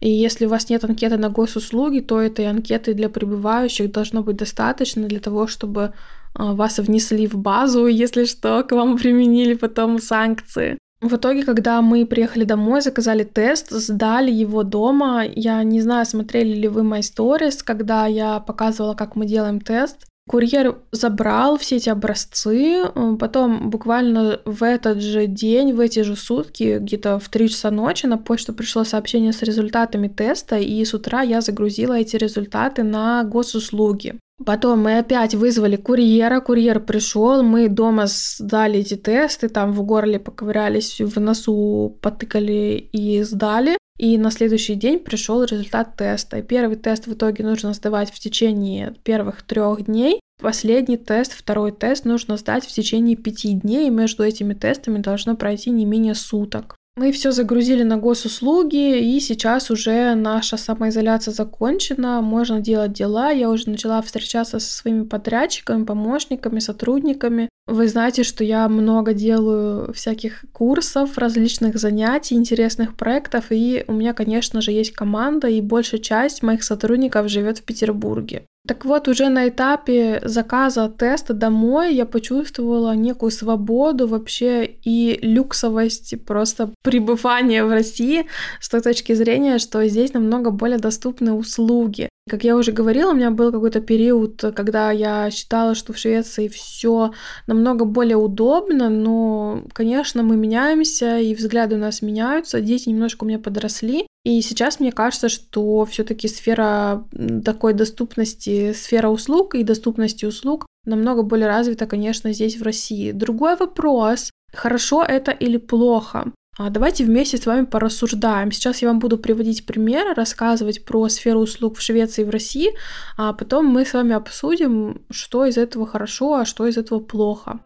И 0.00 0.10
если 0.10 0.46
у 0.46 0.48
вас 0.48 0.70
нет 0.70 0.84
анкеты 0.84 1.16
на 1.16 1.28
госуслуги, 1.28 2.00
то 2.00 2.20
этой 2.20 2.48
анкеты 2.48 2.94
для 2.94 3.08
прибывающих 3.08 3.90
должно 3.90 4.22
быть 4.22 4.36
достаточно 4.36 5.08
для 5.08 5.20
того, 5.20 5.46
чтобы 5.46 5.92
а, 6.34 6.54
вас 6.54 6.78
внесли 6.78 7.26
в 7.26 7.36
базу, 7.36 7.86
если 8.04 8.24
что, 8.24 8.62
к 8.62 8.72
вам 8.72 8.96
применили 8.96 9.54
потом 9.54 9.98
санкции. 9.98 10.78
В 11.06 11.14
итоге, 11.14 11.44
когда 11.44 11.80
мы 11.82 12.04
приехали 12.04 12.42
домой, 12.42 12.80
заказали 12.80 13.22
тест, 13.22 13.70
сдали 13.70 14.32
его 14.32 14.64
дома. 14.64 15.22
Я 15.24 15.62
не 15.62 15.80
знаю, 15.80 16.04
смотрели 16.04 16.52
ли 16.52 16.66
вы 16.66 16.82
мои 16.82 17.02
сторис, 17.02 17.62
когда 17.62 18.06
я 18.06 18.40
показывала, 18.40 18.94
как 18.94 19.14
мы 19.14 19.24
делаем 19.24 19.60
тест. 19.60 20.06
Курьер 20.28 20.78
забрал 20.90 21.56
все 21.58 21.76
эти 21.76 21.88
образцы, 21.88 22.82
потом 23.20 23.70
буквально 23.70 24.40
в 24.44 24.64
этот 24.64 25.00
же 25.00 25.28
день, 25.28 25.72
в 25.72 25.78
эти 25.78 26.00
же 26.00 26.16
сутки, 26.16 26.78
где-то 26.80 27.20
в 27.20 27.28
3 27.28 27.48
часа 27.48 27.70
ночи 27.70 28.06
на 28.06 28.18
почту 28.18 28.52
пришло 28.52 28.82
сообщение 28.82 29.32
с 29.32 29.42
результатами 29.42 30.08
теста, 30.08 30.58
и 30.58 30.84
с 30.84 30.92
утра 30.92 31.22
я 31.22 31.40
загрузила 31.40 31.94
эти 31.94 32.16
результаты 32.16 32.82
на 32.82 33.22
госуслуги. 33.22 34.18
Потом 34.44 34.82
мы 34.82 34.98
опять 34.98 35.34
вызвали 35.34 35.76
курьера, 35.76 36.40
курьер 36.40 36.80
пришел, 36.80 37.42
мы 37.42 37.68
дома 37.68 38.04
сдали 38.06 38.80
эти 38.80 38.94
тесты, 38.94 39.48
там 39.48 39.72
в 39.72 39.82
горле 39.82 40.18
поковырялись, 40.18 41.00
в 41.00 41.18
носу 41.18 41.96
потыкали 42.02 42.88
и 42.92 43.22
сдали. 43.22 43.78
И 43.98 44.18
на 44.18 44.30
следующий 44.30 44.74
день 44.74 44.98
пришел 44.98 45.42
результат 45.42 45.96
теста. 45.96 46.42
Первый 46.42 46.76
тест 46.76 47.06
в 47.06 47.14
итоге 47.14 47.44
нужно 47.44 47.72
сдавать 47.72 48.10
в 48.10 48.18
течение 48.18 48.94
первых 49.04 49.42
трех 49.42 49.86
дней. 49.86 50.20
Последний 50.38 50.98
тест, 50.98 51.32
второй 51.32 51.72
тест 51.72 52.04
нужно 52.04 52.36
сдать 52.36 52.66
в 52.66 52.72
течение 52.72 53.16
пяти 53.16 53.54
дней, 53.54 53.86
и 53.86 53.90
между 53.90 54.22
этими 54.22 54.52
тестами 54.52 54.98
должно 54.98 55.34
пройти 55.34 55.70
не 55.70 55.86
менее 55.86 56.14
суток. 56.14 56.76
Мы 56.98 57.12
все 57.12 57.30
загрузили 57.30 57.82
на 57.82 57.98
госуслуги, 57.98 58.98
и 58.98 59.20
сейчас 59.20 59.70
уже 59.70 60.14
наша 60.14 60.56
самоизоляция 60.56 61.34
закончена, 61.34 62.22
можно 62.22 62.60
делать 62.60 62.94
дела. 62.94 63.30
Я 63.30 63.50
уже 63.50 63.68
начала 63.68 64.00
встречаться 64.00 64.58
со 64.58 64.72
своими 64.72 65.04
подрядчиками, 65.04 65.84
помощниками, 65.84 66.58
сотрудниками. 66.58 67.50
Вы 67.66 67.88
знаете, 67.88 68.22
что 68.22 68.44
я 68.44 68.66
много 68.70 69.12
делаю 69.12 69.92
всяких 69.92 70.46
курсов, 70.54 71.18
различных 71.18 71.76
занятий, 71.76 72.34
интересных 72.34 72.96
проектов, 72.96 73.46
и 73.50 73.84
у 73.88 73.92
меня, 73.92 74.14
конечно 74.14 74.62
же, 74.62 74.72
есть 74.72 74.92
команда, 74.92 75.48
и 75.48 75.60
большая 75.60 76.00
часть 76.00 76.42
моих 76.42 76.64
сотрудников 76.64 77.28
живет 77.28 77.58
в 77.58 77.64
Петербурге. 77.64 78.46
Так 78.66 78.84
вот, 78.84 79.08
уже 79.08 79.28
на 79.28 79.48
этапе 79.48 80.20
заказа 80.24 80.88
теста 80.88 81.34
домой 81.34 81.94
я 81.94 82.06
почувствовала 82.06 82.94
некую 82.94 83.30
свободу 83.30 84.08
вообще 84.08 84.64
и 84.64 85.18
люксовость 85.22 86.24
просто 86.24 86.70
пребывания 86.82 87.64
в 87.64 87.70
России 87.70 88.26
с 88.60 88.68
той 88.68 88.80
точки 88.80 89.14
зрения, 89.14 89.58
что 89.58 89.86
здесь 89.86 90.14
намного 90.14 90.50
более 90.50 90.78
доступны 90.78 91.32
услуги. 91.32 92.08
Как 92.28 92.42
я 92.42 92.56
уже 92.56 92.72
говорила, 92.72 93.12
у 93.12 93.14
меня 93.14 93.30
был 93.30 93.52
какой-то 93.52 93.80
период, 93.80 94.42
когда 94.56 94.90
я 94.90 95.30
считала, 95.30 95.76
что 95.76 95.92
в 95.92 95.98
Швеции 95.98 96.48
все 96.48 97.12
намного 97.46 97.84
более 97.84 98.16
удобно, 98.16 98.88
но, 98.90 99.62
конечно, 99.72 100.24
мы 100.24 100.36
меняемся, 100.36 101.18
и 101.18 101.36
взгляды 101.36 101.76
у 101.76 101.78
нас 101.78 102.02
меняются, 102.02 102.60
дети 102.60 102.88
немножко 102.88 103.22
у 103.22 103.28
меня 103.28 103.38
подросли, 103.38 104.08
и 104.24 104.42
сейчас 104.42 104.80
мне 104.80 104.90
кажется, 104.90 105.28
что 105.28 105.84
все-таки 105.84 106.26
сфера 106.26 107.06
такой 107.44 107.74
доступности, 107.74 108.72
сфера 108.72 109.08
услуг 109.08 109.54
и 109.54 109.62
доступности 109.62 110.24
услуг 110.24 110.66
намного 110.84 111.22
более 111.22 111.46
развита, 111.46 111.86
конечно, 111.86 112.32
здесь 112.32 112.56
в 112.56 112.62
России. 112.64 113.12
Другой 113.12 113.54
вопрос, 113.54 114.32
хорошо 114.52 115.04
это 115.04 115.30
или 115.30 115.58
плохо? 115.58 116.32
А 116.58 116.70
давайте 116.70 117.04
вместе 117.04 117.36
с 117.36 117.44
вами 117.44 117.66
порассуждаем. 117.66 118.50
Сейчас 118.50 118.80
я 118.80 118.88
вам 118.88 118.98
буду 118.98 119.18
приводить 119.18 119.66
примеры, 119.66 120.14
рассказывать 120.14 120.86
про 120.86 121.06
сферу 121.10 121.40
услуг 121.40 121.76
в 121.76 121.82
Швеции 121.82 122.22
и 122.22 122.24
в 122.24 122.30
России, 122.30 122.70
а 123.18 123.34
потом 123.34 123.66
мы 123.66 123.84
с 123.84 123.92
вами 123.92 124.14
обсудим, 124.14 125.02
что 125.10 125.44
из 125.44 125.58
этого 125.58 125.86
хорошо, 125.86 126.34
а 126.34 126.44
что 126.46 126.66
из 126.66 126.78
этого 126.78 127.00
плохо. 127.00 127.60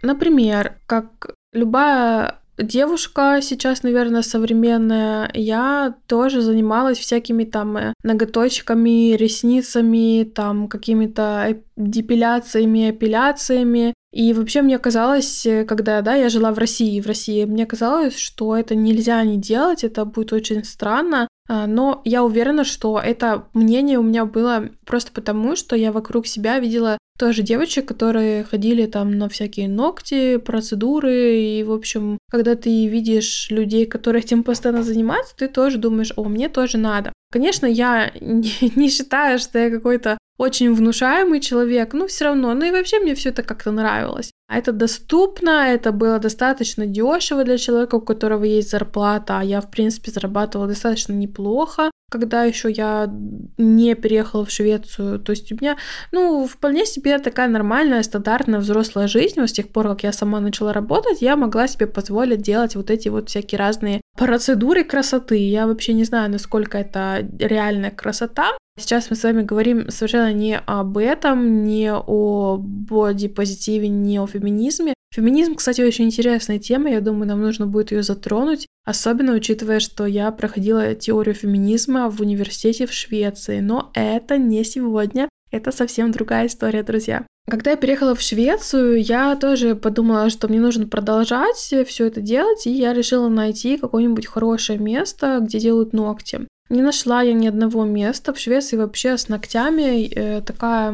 Например, 0.00 0.78
как 0.86 1.34
любая 1.52 2.41
девушка 2.58 3.40
сейчас, 3.42 3.82
наверное, 3.82 4.22
современная, 4.22 5.30
я 5.34 5.94
тоже 6.06 6.40
занималась 6.40 6.98
всякими 6.98 7.44
там 7.44 7.76
э, 7.76 7.94
ноготочками, 8.02 9.14
ресницами, 9.14 10.24
там 10.24 10.68
какими-то 10.68 11.58
депиляциями, 11.76 12.90
эпиляциями. 12.90 13.94
И 14.12 14.34
вообще 14.34 14.62
мне 14.62 14.78
казалось, 14.78 15.46
э, 15.46 15.64
когда, 15.64 16.02
да, 16.02 16.14
я 16.14 16.28
жила 16.28 16.52
в 16.52 16.58
России, 16.58 17.00
в 17.00 17.06
России, 17.06 17.44
мне 17.44 17.66
казалось, 17.66 18.16
что 18.16 18.56
это 18.56 18.74
нельзя 18.74 19.22
не 19.24 19.38
делать, 19.38 19.84
это 19.84 20.04
будет 20.04 20.32
очень 20.32 20.64
странно, 20.64 21.28
а, 21.48 21.66
но 21.66 22.02
я 22.04 22.22
уверена, 22.22 22.64
что 22.64 22.98
это 22.98 23.46
мнение 23.52 23.98
у 23.98 24.02
меня 24.02 24.24
было 24.24 24.70
просто 24.86 25.12
потому, 25.12 25.56
что 25.56 25.76
я 25.76 25.92
вокруг 25.92 26.26
себя 26.26 26.58
видела 26.58 26.98
тоже 27.22 27.42
девочек, 27.42 27.86
которые 27.86 28.42
ходили 28.42 28.86
там 28.86 29.16
на 29.16 29.28
всякие 29.28 29.68
ногти, 29.68 30.38
процедуры, 30.38 31.36
и, 31.36 31.62
в 31.62 31.70
общем, 31.70 32.18
когда 32.28 32.56
ты 32.56 32.88
видишь 32.88 33.46
людей, 33.50 33.86
которые 33.86 34.24
этим 34.24 34.42
постоянно 34.42 34.82
занимаются, 34.82 35.36
ты 35.36 35.46
тоже 35.46 35.78
думаешь, 35.78 36.12
о, 36.16 36.24
мне 36.24 36.48
тоже 36.48 36.78
надо. 36.78 37.12
Конечно, 37.30 37.66
я 37.66 38.10
не, 38.20 38.88
считаю, 38.88 39.38
что 39.38 39.58
я 39.60 39.70
какой-то 39.70 40.18
очень 40.36 40.74
внушаемый 40.74 41.38
человек, 41.40 41.94
но 41.94 42.06
все 42.06 42.24
равно, 42.24 42.54
ну 42.54 42.64
и 42.64 42.72
вообще 42.72 42.98
мне 42.98 43.14
все 43.14 43.28
это 43.28 43.44
как-то 43.44 43.70
нравилось. 43.70 44.32
А 44.48 44.58
это 44.58 44.72
доступно, 44.72 45.50
это 45.72 45.92
было 45.92 46.18
достаточно 46.18 46.86
дешево 46.86 47.44
для 47.44 47.56
человека, 47.56 47.94
у 47.94 48.00
которого 48.00 48.42
есть 48.42 48.70
зарплата, 48.70 49.38
а 49.38 49.44
я, 49.44 49.60
в 49.60 49.70
принципе, 49.70 50.10
зарабатывала 50.10 50.66
достаточно 50.66 51.12
неплохо, 51.12 51.92
когда 52.12 52.44
еще 52.44 52.70
я 52.70 53.10
не 53.58 53.94
переехала 53.94 54.44
в 54.44 54.50
Швецию. 54.50 55.18
То 55.18 55.32
есть 55.32 55.50
у 55.50 55.56
меня, 55.56 55.76
ну, 56.12 56.46
вполне 56.46 56.86
себе 56.86 57.18
такая 57.18 57.48
нормальная, 57.48 58.02
стандартная 58.02 58.60
взрослая 58.60 59.08
жизнь. 59.08 59.34
Но 59.36 59.46
с 59.46 59.52
тех 59.52 59.68
пор, 59.68 59.88
как 59.88 60.04
я 60.04 60.12
сама 60.12 60.40
начала 60.40 60.72
работать, 60.72 61.22
я 61.22 61.36
могла 61.36 61.66
себе 61.66 61.86
позволить 61.86 62.42
делать 62.42 62.76
вот 62.76 62.90
эти 62.90 63.08
вот 63.08 63.28
всякие 63.28 63.58
разные 63.58 64.00
процедуры 64.16 64.84
красоты. 64.84 65.36
Я 65.36 65.66
вообще 65.66 65.94
не 65.94 66.04
знаю, 66.04 66.30
насколько 66.30 66.78
это 66.78 67.26
реальная 67.38 67.90
красота, 67.90 68.52
Сейчас 68.78 69.10
мы 69.10 69.16
с 69.16 69.22
вами 69.22 69.42
говорим 69.42 69.90
совершенно 69.90 70.32
не 70.32 70.58
об 70.58 70.96
этом, 70.96 71.62
не 71.64 71.92
о 71.92 72.56
бодипозитиве, 72.58 73.88
не 73.88 74.18
о 74.18 74.26
феминизме. 74.26 74.94
Феминизм, 75.14 75.56
кстати, 75.56 75.82
очень 75.82 76.06
интересная 76.06 76.58
тема, 76.58 76.90
я 76.90 77.02
думаю, 77.02 77.26
нам 77.26 77.42
нужно 77.42 77.66
будет 77.66 77.92
ее 77.92 78.02
затронуть, 78.02 78.66
особенно 78.86 79.34
учитывая, 79.34 79.78
что 79.78 80.06
я 80.06 80.30
проходила 80.32 80.94
теорию 80.94 81.34
феминизма 81.34 82.08
в 82.08 82.20
университете 82.22 82.86
в 82.86 82.94
Швеции, 82.94 83.60
но 83.60 83.90
это 83.92 84.38
не 84.38 84.64
сегодня, 84.64 85.28
это 85.50 85.70
совсем 85.70 86.12
другая 86.12 86.46
история, 86.46 86.82
друзья. 86.82 87.26
Когда 87.46 87.72
я 87.72 87.76
переехала 87.76 88.14
в 88.14 88.22
Швецию, 88.22 89.02
я 89.02 89.36
тоже 89.36 89.74
подумала, 89.74 90.30
что 90.30 90.48
мне 90.48 90.60
нужно 90.60 90.86
продолжать 90.86 91.56
все 91.56 92.06
это 92.06 92.22
делать, 92.22 92.66
и 92.66 92.70
я 92.70 92.94
решила 92.94 93.28
найти 93.28 93.76
какое-нибудь 93.76 94.26
хорошее 94.26 94.78
место, 94.78 95.40
где 95.42 95.58
делают 95.58 95.92
ногти. 95.92 96.46
Не 96.72 96.80
нашла 96.80 97.20
я 97.20 97.34
ни 97.34 97.46
одного 97.46 97.84
места. 97.84 98.32
В 98.32 98.38
Швеции 98.38 98.78
вообще 98.78 99.18
с 99.18 99.28
ногтями 99.28 100.08
э, 100.08 100.40
такая 100.40 100.90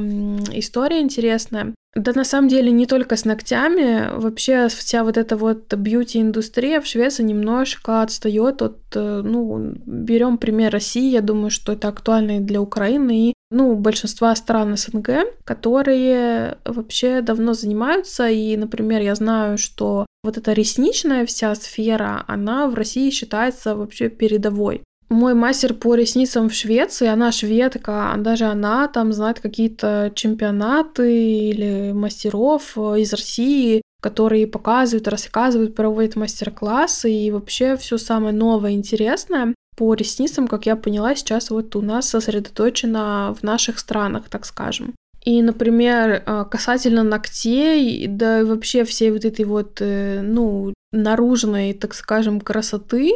история 0.52 1.00
интересная. 1.00 1.72
Да 1.94 2.12
на 2.14 2.24
самом 2.24 2.48
деле 2.48 2.72
не 2.72 2.86
только 2.86 3.16
с 3.16 3.24
ногтями, 3.24 4.10
вообще 4.18 4.66
вся 4.66 5.04
вот 5.04 5.16
эта 5.16 5.36
вот 5.36 5.72
бьюти-индустрия 5.72 6.80
в 6.80 6.86
Швеции 6.86 7.22
немножко 7.22 8.02
отстает 8.02 8.60
от, 8.60 8.78
э, 8.96 9.22
ну, 9.24 9.74
берем 9.86 10.38
пример 10.38 10.72
России, 10.72 11.12
я 11.12 11.20
думаю, 11.20 11.50
что 11.50 11.72
это 11.72 11.86
актуально 11.86 12.38
и 12.38 12.40
для 12.40 12.60
Украины, 12.60 13.28
и, 13.28 13.34
ну, 13.52 13.76
большинства 13.76 14.34
стран 14.34 14.76
СНГ, 14.76 15.10
которые 15.44 16.58
вообще 16.64 17.20
давно 17.20 17.54
занимаются, 17.54 18.28
и, 18.28 18.56
например, 18.56 19.00
я 19.00 19.14
знаю, 19.14 19.58
что 19.58 20.06
вот 20.24 20.36
эта 20.36 20.52
ресничная 20.54 21.24
вся 21.24 21.54
сфера, 21.54 22.24
она 22.26 22.66
в 22.66 22.74
России 22.74 23.10
считается 23.10 23.76
вообще 23.76 24.08
передовой 24.08 24.82
мой 25.08 25.34
мастер 25.34 25.74
по 25.74 25.94
ресницам 25.94 26.48
в 26.48 26.54
Швеции, 26.54 27.06
она 27.06 27.32
шведка, 27.32 28.14
даже 28.18 28.44
она 28.44 28.88
там 28.88 29.12
знает 29.12 29.40
какие-то 29.40 30.12
чемпионаты 30.14 31.48
или 31.50 31.92
мастеров 31.92 32.76
э, 32.76 33.00
из 33.00 33.12
России, 33.12 33.82
которые 34.02 34.46
показывают, 34.46 35.08
рассказывают, 35.08 35.74
проводят 35.74 36.16
мастер-классы 36.16 37.10
и 37.10 37.30
вообще 37.30 37.76
все 37.76 37.96
самое 37.96 38.34
новое, 38.34 38.72
интересное 38.72 39.54
по 39.76 39.94
ресницам, 39.94 40.48
как 40.48 40.66
я 40.66 40.76
поняла, 40.76 41.14
сейчас 41.14 41.50
вот 41.50 41.76
у 41.76 41.80
нас 41.80 42.08
сосредоточено 42.08 43.34
в 43.38 43.44
наших 43.44 43.78
странах, 43.78 44.28
так 44.28 44.44
скажем. 44.44 44.94
И, 45.24 45.40
например, 45.40 46.22
э, 46.24 46.44
касательно 46.50 47.02
ногтей, 47.02 48.06
да 48.08 48.40
и 48.40 48.44
вообще 48.44 48.84
всей 48.84 49.10
вот 49.10 49.24
этой 49.24 49.44
вот, 49.44 49.78
э, 49.80 50.20
ну, 50.22 50.74
наружной, 50.92 51.74
так 51.74 51.94
скажем, 51.94 52.40
красоты 52.40 53.12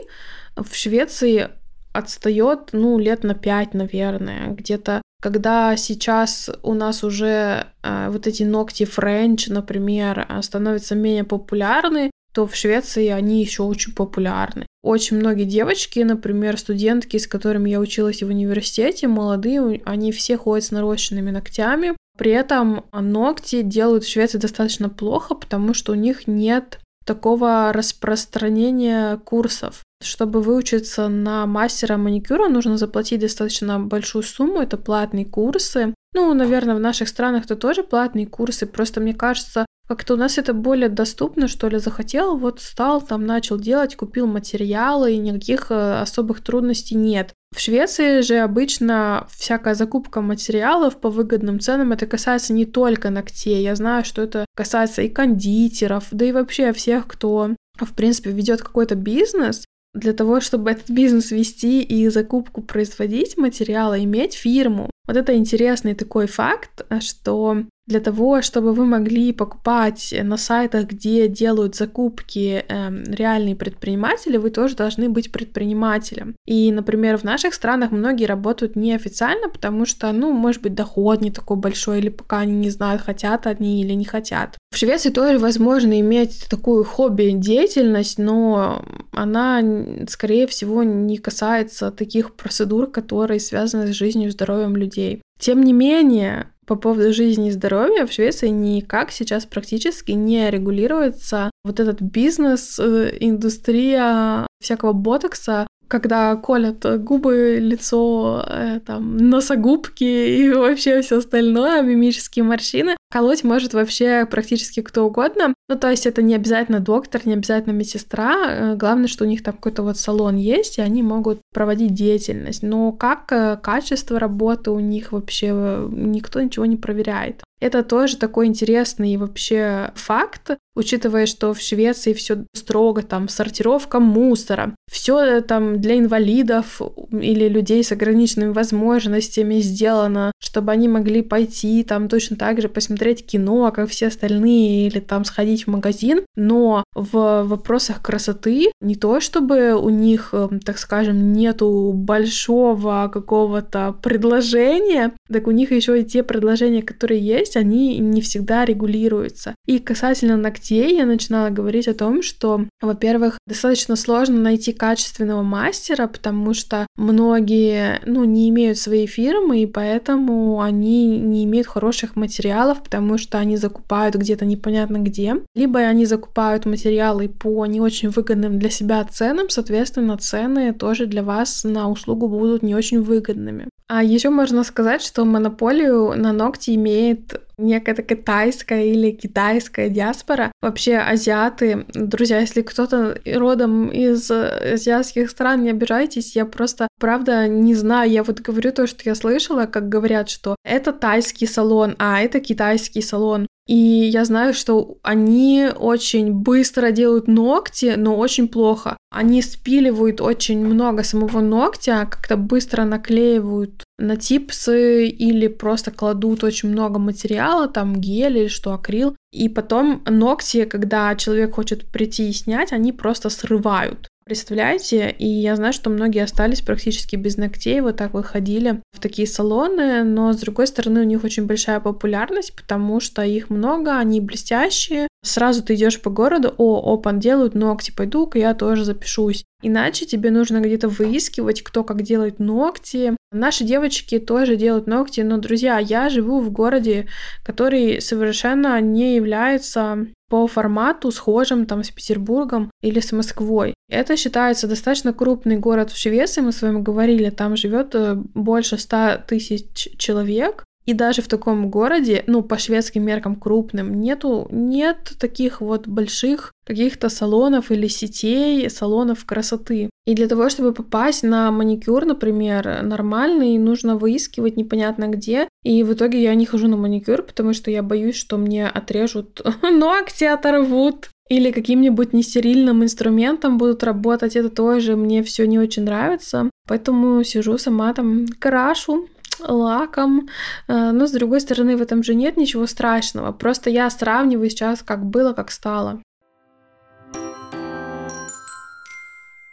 в 0.57 0.75
Швеции 0.75 1.51
отстает, 1.93 2.71
ну, 2.73 2.99
лет 2.99 3.25
на 3.25 3.35
пять, 3.35 3.75
наверное, 3.75 4.49
где-то 4.49 5.03
когда 5.23 5.77
сейчас 5.77 6.51
у 6.65 6.75
нас 6.75 7.05
уже 7.05 7.69
э, 7.85 8.09
вот 8.11 8.27
эти 8.27 8.43
ногти 8.43 8.85
френч, 8.85 9.47
например, 9.47 10.27
э, 10.29 10.43
становятся 10.43 10.97
менее 10.97 11.23
популярны, 11.23 12.11
то 12.35 12.49
в 12.49 12.57
Швеции 12.57 13.07
они 13.07 13.41
еще 13.41 13.63
очень 13.63 13.95
популярны. 13.95 14.67
Очень 14.83 15.19
многие 15.19 15.45
девочки, 15.45 16.01
например, 16.01 16.59
студентки, 16.59 17.19
с 17.19 17.29
которыми 17.29 17.71
я 17.71 17.79
училась 17.79 18.23
в 18.23 18.27
университете, 18.27 19.07
молодые, 19.07 19.81
они 19.85 20.11
все 20.11 20.37
ходят 20.37 20.65
с 20.65 20.73
нарощенными 20.73 21.31
ногтями. 21.31 21.93
При 22.19 22.33
этом 22.33 22.85
ногти 22.93 23.63
делают 23.63 24.03
в 24.03 24.11
Швеции 24.11 24.39
достаточно 24.39 24.89
плохо, 24.89 25.37
потому 25.37 25.73
что 25.73 25.93
у 25.93 25.95
них 25.95 26.27
нет 26.27 26.81
такого 27.05 27.73
распространения 27.73 29.19
курсов. 29.19 29.83
Чтобы 30.03 30.43
выучиться 30.43 31.09
на 31.09 31.47
мастера 31.47 31.97
маникюра, 31.97 32.49
нужно 32.49 32.77
заплатить 32.77 33.21
достаточно 33.21 33.79
большую 33.79 34.23
сумму, 34.23 34.61
это 34.61 34.77
платные 34.77 35.25
курсы. 35.25 35.95
Ну, 36.15 36.35
наверное, 36.35 36.75
в 36.75 36.81
наших 36.81 37.09
странах 37.09 37.45
это 37.45 37.57
тоже 37.57 37.83
платные 37.83 38.27
курсы, 38.27 38.67
просто 38.67 39.01
мне 39.01 39.15
кажется, 39.15 39.65
как-то 39.89 40.15
у 40.15 40.17
нас 40.17 40.39
это 40.39 40.55
более 40.55 40.89
доступно, 40.89 41.49
что 41.49 41.69
ли, 41.69 41.79
захотел, 41.79 42.37
вот 42.37 42.61
стал, 42.61 43.01
там 43.01 43.27
начал 43.27 43.59
делать, 43.59 43.97
купил 43.97 44.27
материалы, 44.27 45.13
и 45.13 45.19
никаких 45.19 45.71
э, 45.71 46.01
особых 46.01 46.43
трудностей 46.43 46.95
нет. 46.95 47.33
В 47.55 47.61
Швеции 47.61 48.23
же 48.23 48.39
обычно 48.39 49.27
всякая 49.31 49.75
закупка 49.75 50.21
материалов 50.21 50.99
по 50.99 51.11
выгодным 51.11 51.61
ценам, 51.61 51.93
это 51.93 52.07
касается 52.07 52.53
не 52.53 52.65
только 52.65 53.11
ногтей. 53.11 53.63
Я 53.63 53.75
знаю, 53.75 54.05
что 54.05 54.23
это 54.23 54.47
касается 54.57 55.03
и 55.03 55.09
кондитеров, 55.09 56.09
да 56.11 56.25
и 56.25 56.33
вообще 56.33 56.73
всех, 56.73 57.07
кто 57.07 57.51
в 57.79 57.95
принципе, 57.95 58.31
ведет 58.31 58.63
какой-то 58.63 58.95
бизнес, 58.95 59.65
для 59.95 60.13
того, 60.13 60.41
чтобы 60.41 60.71
этот 60.71 60.91
бизнес 60.91 61.31
вести 61.31 61.83
и 61.83 62.09
закупку 62.09 62.63
производить 62.63 63.37
материала, 63.37 64.03
иметь 64.03 64.35
фирму. 64.35 64.91
Вот 65.07 65.17
это 65.17 65.37
интересный 65.37 65.95
такой 65.95 66.27
факт, 66.27 66.87
что 67.01 67.65
для 67.87 68.01
того, 68.01 68.43
чтобы 68.43 68.73
вы 68.73 68.85
могли 68.85 69.33
покупать 69.33 70.15
на 70.23 70.37
сайтах, 70.37 70.87
где 70.87 71.27
делают 71.27 71.75
закупки 71.75 72.65
э, 72.67 73.05
реальные 73.07 73.57
предприниматели, 73.57 74.37
вы 74.37 74.51
тоже 74.51 74.77
должны 74.77 75.09
быть 75.09 75.33
предпринимателем. 75.33 76.37
И, 76.47 76.71
например, 76.71 77.19
в 77.19 77.25
наших 77.25 77.55
странах 77.55 77.91
многие 77.91 78.27
работают 78.27 78.77
неофициально, 78.77 79.49
потому 79.49 79.85
что, 79.85 80.13
ну, 80.13 80.33
может 80.33 80.63
быть, 80.63 80.75
доход 80.75 81.21
не 81.21 81.33
такой 81.33 81.57
большой, 81.57 81.99
или 81.99 82.09
пока 82.09 82.39
они 82.39 82.53
не 82.53 82.71
знают, 82.71 83.03
хотят 83.03 83.47
они 83.47 83.83
или 83.83 83.95
не 83.95 84.05
хотят. 84.05 84.57
В 84.71 84.77
Швеции 84.77 85.11
тоже 85.11 85.39
возможно 85.39 85.99
иметь 86.01 86.47
такую 86.49 86.85
хобби-деятельность, 86.85 88.19
но 88.19 88.85
она, 89.13 89.61
скорее 90.09 90.47
всего, 90.47 90.85
не 90.85 91.19
касается 91.19 91.91
таких 91.91 92.35
процедур, 92.35 92.91
которые 92.91 93.41
связаны 93.41 93.93
с 93.93 93.97
жизнью 93.97 94.29
и 94.29 94.33
здоровьем 94.33 94.77
людей. 94.77 95.21
Тем 95.39 95.63
не 95.65 95.73
менее, 95.73 96.52
по 96.67 96.77
поводу 96.77 97.13
жизни 97.13 97.49
и 97.49 97.53
здоровья 97.53 98.07
в 98.07 98.13
Швеции 98.13 98.49
никак 98.49 99.11
сейчас 99.11 99.47
практически 99.47 100.13
не 100.13 100.51
регулируется 100.51 101.51
вот 101.65 101.81
этот 101.81 102.01
бизнес, 102.01 102.79
э, 102.79 103.17
индустрия 103.21 104.47
всякого 104.61 104.93
ботокса, 104.93 105.67
когда 105.89 106.37
колят 106.37 107.03
губы, 107.03 107.59
лицо, 107.61 108.45
э, 108.49 108.81
там, 108.87 109.17
носогубки 109.17 110.05
и 110.05 110.51
вообще 110.55 111.03
все 111.03 111.19
остальное, 111.19 111.83
мимические 111.83 112.45
морщины. 112.45 112.97
Колоть 113.13 113.45
может 113.45 113.75
вообще 113.75 114.25
практически 114.25 114.81
кто 114.81 115.05
угодно. 115.05 115.53
Ну, 115.69 115.77
то 115.77 115.91
есть 115.91 116.07
это 116.07 116.23
не 116.23 116.35
обязательно 116.35 116.81
доктор, 116.81 117.21
не 117.27 117.35
обязательно 117.35 117.75
медсестра. 117.75 118.35
Э, 118.49 118.75
главное, 118.75 119.07
что 119.07 119.25
у 119.25 119.27
них 119.27 119.43
там 119.43 119.53
какой-то 119.53 119.83
вот 119.83 119.99
салон 119.99 120.37
есть, 120.37 120.79
и 120.79 120.81
они 120.81 121.03
могут 121.03 121.43
проводить 121.53 121.93
деятельность. 121.93 122.63
Но 122.63 122.91
как 122.91 123.31
э, 123.31 123.59
качество 123.63 124.19
работы 124.19 124.71
у 124.71 124.81
них 124.81 125.13
вообще 125.13 125.49
никто 125.91 126.41
ничего 126.41 126.65
не 126.65 126.79
проверяет. 126.79 127.43
Это 127.63 127.85
тоже 127.85 128.17
такой 128.17 128.49
интересный 128.49 129.17
вообще 129.17 129.93
факт, 129.95 130.57
учитывая, 130.75 131.27
что 131.27 131.55
в 131.55 131.61
Швеции 131.61 132.13
все 132.13 132.45
строго, 132.55 133.03
там, 133.03 133.29
сортировка 133.29 134.01
мусора, 134.01 134.75
все 134.91 135.41
там 135.43 135.81
для 135.81 135.97
инвалидов 135.97 136.81
или 137.13 137.49
людей 137.49 137.85
с 137.85 137.93
ограниченными 137.93 138.53
возможностями 138.53 139.61
сделано, 139.61 140.33
чтобы 140.41 140.73
они 140.73 140.89
могли 140.89 141.23
пойти 141.23 141.85
там 141.85 142.09
точно 142.09 142.37
так 142.37 142.61
же 142.61 142.69
посмотреть 142.69 143.25
кино, 143.25 143.71
как 143.71 143.89
все 143.91 144.09
остальные, 144.09 144.89
или 144.89 144.99
там 144.99 145.25
сходить 145.25 145.65
в 145.65 145.71
магазин, 145.71 146.23
но 146.35 146.83
в 146.95 147.45
вопросах 147.45 148.03
красоты 148.03 148.73
не 148.81 148.97
то, 148.97 149.21
чтобы 149.21 149.75
у 149.75 149.89
них, 149.89 150.31
эм, 150.33 150.59
так 150.59 150.79
скажем, 150.79 151.33
нету 151.33 151.93
большого 151.95 153.09
какого-то 153.13 153.95
предложения, 154.03 155.13
так 155.31 155.47
у 155.47 155.53
них 155.53 155.71
еще 155.71 156.01
и 156.01 156.05
те 156.05 156.23
предложения, 156.23 156.83
которые 156.83 157.21
есть, 157.21 157.52
они 157.57 157.99
не 157.99 158.21
всегда 158.21 158.65
регулируются. 158.65 159.55
И 159.67 159.79
касательно 159.79 160.37
ногтей 160.37 160.97
я 160.97 161.07
начинала 161.07 161.51
говорить 161.51 161.89
о 161.89 161.95
том, 161.95 162.23
что, 162.23 162.67
во-первых, 162.81 163.39
достаточно 163.47 163.97
сложно 163.97 164.39
найти 164.39 164.73
качественного 164.73 165.43
мастера, 165.43 166.07
потому 166.07 166.55
что 166.55 166.87
многие, 166.97 168.01
ну, 168.07 168.25
не 168.25 168.49
имеют 168.49 168.79
своей 168.79 169.07
фирмы, 169.07 169.63
и 169.63 169.67
поэтому 169.67 170.61
они 170.61 171.19
не 171.19 171.45
имеют 171.45 171.67
хороших 171.67 172.17
материалов, 172.17 172.83
потому 172.83 173.19
что 173.19 173.39
они 173.39 173.57
закупают 173.57 174.15
где-то 174.15 174.45
непонятно 174.45 174.99
где, 174.99 175.37
либо 175.55 175.81
они 175.81 176.07
закупают 176.07 176.67
материалы 176.67 177.29
по 177.29 177.67
не 177.67 177.81
очень 177.81 178.11
выгодным 178.11 178.59
для 178.59 178.71
себя 178.71 179.05
ценам, 179.05 179.49
соответственно, 179.49 180.17
цены 180.17 180.73
тоже 180.73 181.07
для 181.07 181.23
вас 181.23 181.65
на 181.65 181.89
услугу 181.89 182.29
будут 182.29 182.63
не 182.63 182.75
очень 182.75 183.01
выгодными. 183.01 183.69
А 183.95 184.03
еще 184.03 184.31
можно 184.31 184.65
сказать, 184.65 185.03
что 185.03 185.27
монополию 185.27 186.15
на 186.17 186.33
ногти 186.33 186.75
имеет 186.77 187.43
некая 187.59 187.95
такая 187.95 188.17
тайская 188.17 188.85
или 188.87 189.11
китайская 189.11 189.91
диаспора. 189.91 190.51
Вообще 190.63 190.97
азиаты, 190.97 191.85
друзья, 191.93 192.39
если 192.39 192.63
кто-то 192.63 193.19
родом 193.27 193.89
из 193.89 194.31
азиатских 194.31 195.29
стран, 195.29 195.65
не 195.65 195.71
обижайтесь, 195.71 196.35
я 196.35 196.47
просто, 196.47 196.89
правда, 196.99 197.47
не 197.49 197.75
знаю, 197.75 198.11
я 198.11 198.23
вот 198.23 198.41
говорю 198.41 198.73
то, 198.73 198.87
что 198.87 199.03
я 199.05 199.15
слышала, 199.15 199.67
как 199.67 199.91
говорят, 199.91 200.31
что 200.31 200.57
это 200.65 200.95
тайский 200.95 201.47
салон, 201.47 201.95
а 201.99 202.23
это 202.23 202.41
китайский 202.41 203.03
салон. 203.03 203.47
И 203.67 203.77
я 203.77 204.25
знаю, 204.25 204.55
что 204.55 204.99
они 205.03 205.69
очень 205.77 206.33
быстро 206.33 206.91
делают 206.91 207.29
ногти, 207.29 207.95
но 207.97 208.17
очень 208.17 208.49
плохо. 208.49 208.97
Они 209.11 209.41
спиливают 209.41 210.21
очень 210.21 210.65
много 210.65 211.05
самого 211.05 211.41
ногтя, 211.41 212.07
как-то 212.07 212.37
быстро 212.37 212.85
наклеивают 212.85 213.85
на 213.99 214.17
типсы 214.17 215.07
или 215.07 215.47
просто 215.47 215.93
кладут 215.93 216.43
очень 216.43 216.71
много 216.71 216.99
материала, 216.99 217.69
там 217.69 217.95
гель 218.01 218.39
или 218.39 218.49
что, 218.49 218.75
акрил. 218.75 219.17
И 219.33 219.49
потом 219.49 220.03
ногти, 220.07 220.65
когда 220.65 221.15
человек 221.15 221.55
хочет 221.55 221.87
прийти 221.87 222.29
и 222.29 222.33
снять, 222.33 222.73
они 222.73 222.93
просто 222.93 223.31
срывают. 223.31 224.09
Представляете? 224.25 225.11
И 225.19 225.27
я 225.27 225.57
знаю, 225.57 225.73
что 225.73 225.91
многие 225.91 226.23
остались 226.23 226.61
практически 226.61 227.17
без 227.17 227.37
ногтей, 227.37 227.81
вот 227.81 227.97
так 227.97 228.15
выходили 228.15 228.81
в 228.93 229.01
такие 229.01 229.27
салоны, 229.27 230.05
но 230.05 230.33
с 230.33 230.37
другой 230.37 230.69
стороны 230.69 231.01
у 231.01 231.05
них 231.05 231.25
очень 231.25 231.47
большая 231.47 231.81
популярность, 231.81 232.55
потому 232.55 233.01
что 233.01 233.23
их 233.23 233.51
много, 233.51 233.99
они 233.99 234.21
блестящие. 234.21 235.09
Сразу 235.25 235.63
ты 235.63 235.75
идешь 235.75 236.01
по 236.01 236.11
городу, 236.11 236.55
о, 236.57 236.95
опан, 236.95 237.19
делают 237.19 237.55
ногти, 237.55 237.93
пойду-ка 237.97 238.39
я 238.39 238.55
тоже 238.55 238.85
запишусь. 238.85 239.45
Иначе 239.63 240.07
тебе 240.07 240.31
нужно 240.31 240.61
где-то 240.61 240.89
выискивать, 240.89 241.63
кто 241.63 241.85
как 241.85 242.03
делает 242.03 242.41
ногти. 242.41 243.17
Наши 243.31 243.65
девочки 243.65 244.19
тоже 244.19 244.57
делают 244.57 244.87
ногти, 244.89 245.21
но, 245.21 245.39
друзья, 245.39 245.79
я 245.79 246.09
живу 246.09 246.41
в 246.41 246.51
городе, 246.51 247.07
который 247.45 248.01
совершенно 248.01 248.81
не 248.81 249.15
является 249.15 250.07
по 250.29 250.47
формату 250.47 251.11
схожим 251.13 251.67
там 251.67 251.85
с 251.85 251.91
Петербургом 251.91 252.71
или 252.83 253.01
с 253.01 253.13
Москвой. 253.13 253.75
Это 253.93 254.17
считается 254.17 254.67
достаточно 254.67 255.13
крупный 255.13 255.59
город 255.59 255.91
в 255.91 255.99
Швеции, 255.99 256.41
мы 256.41 256.53
с 256.53 256.63
вами 256.63 256.81
говорили, 256.81 257.29
там 257.29 257.57
живет 257.57 257.95
э, 257.95 258.15
больше 258.15 258.79
100 258.79 259.25
тысяч 259.29 259.91
человек, 259.99 260.65
и 260.87 260.95
даже 260.95 261.23
в 261.23 261.29
таком 261.29 261.71
городе, 261.71 262.25
ну, 262.27 262.43
по 262.43 262.59
шведским 262.59 263.05
меркам 263.05 263.37
крупным, 263.37 264.01
нету, 264.01 264.49
нет 264.51 265.13
таких 265.19 265.61
вот 265.61 265.87
больших 265.87 266.53
каких-то 266.67 267.09
салонов 267.09 267.71
или 267.71 267.87
сетей, 267.87 268.69
салонов 268.69 269.25
красоты. 269.25 269.91
И 270.07 270.15
для 270.15 270.27
того, 270.27 270.49
чтобы 270.49 270.73
попасть 270.73 271.23
на 271.23 271.53
маникюр, 271.53 272.05
например, 272.05 272.83
нормальный, 272.83 273.59
нужно 273.59 273.97
выискивать 273.97 274.57
непонятно 274.57 275.07
где. 275.07 275.49
И 275.63 275.85
в 275.85 275.93
итоге 275.93 276.21
я 276.21 276.35
не 276.35 276.47
хожу 276.47 276.67
на 276.67 276.77
маникюр, 276.77 277.23
потому 277.23 277.53
что 277.53 277.71
я 277.71 277.83
боюсь, 277.83 278.17
что 278.17 278.37
мне 278.37 278.67
отрежут 278.67 279.41
ногти, 279.63 280.25
оторвут 280.25 281.11
или 281.29 281.51
каким-нибудь 281.51 282.13
нестерильным 282.13 282.83
инструментом 282.83 283.59
будут 283.59 283.83
работать, 283.85 284.37
это 284.37 284.51
тоже 284.51 284.97
мне 284.97 285.23
все 285.23 285.47
не 285.47 285.59
очень 285.59 285.85
нравится. 285.85 286.51
Поэтому 286.69 287.25
сижу 287.25 287.59
сама 287.59 287.93
там 287.95 288.27
крашу, 288.39 289.09
лаком. 289.41 290.29
Э, 290.69 290.91
но, 290.93 291.07
с 291.07 291.13
другой 291.13 291.41
стороны, 291.41 291.77
в 291.77 291.83
этом 291.83 292.03
же 292.03 292.15
нет 292.15 292.37
ничего 292.37 292.67
страшного. 292.67 293.33
Просто 293.33 293.71
я 293.71 293.89
сравниваю 293.91 294.51
сейчас, 294.51 294.83
как 294.83 295.05
было, 295.05 295.33
как 295.33 295.51
стало. 295.51 296.03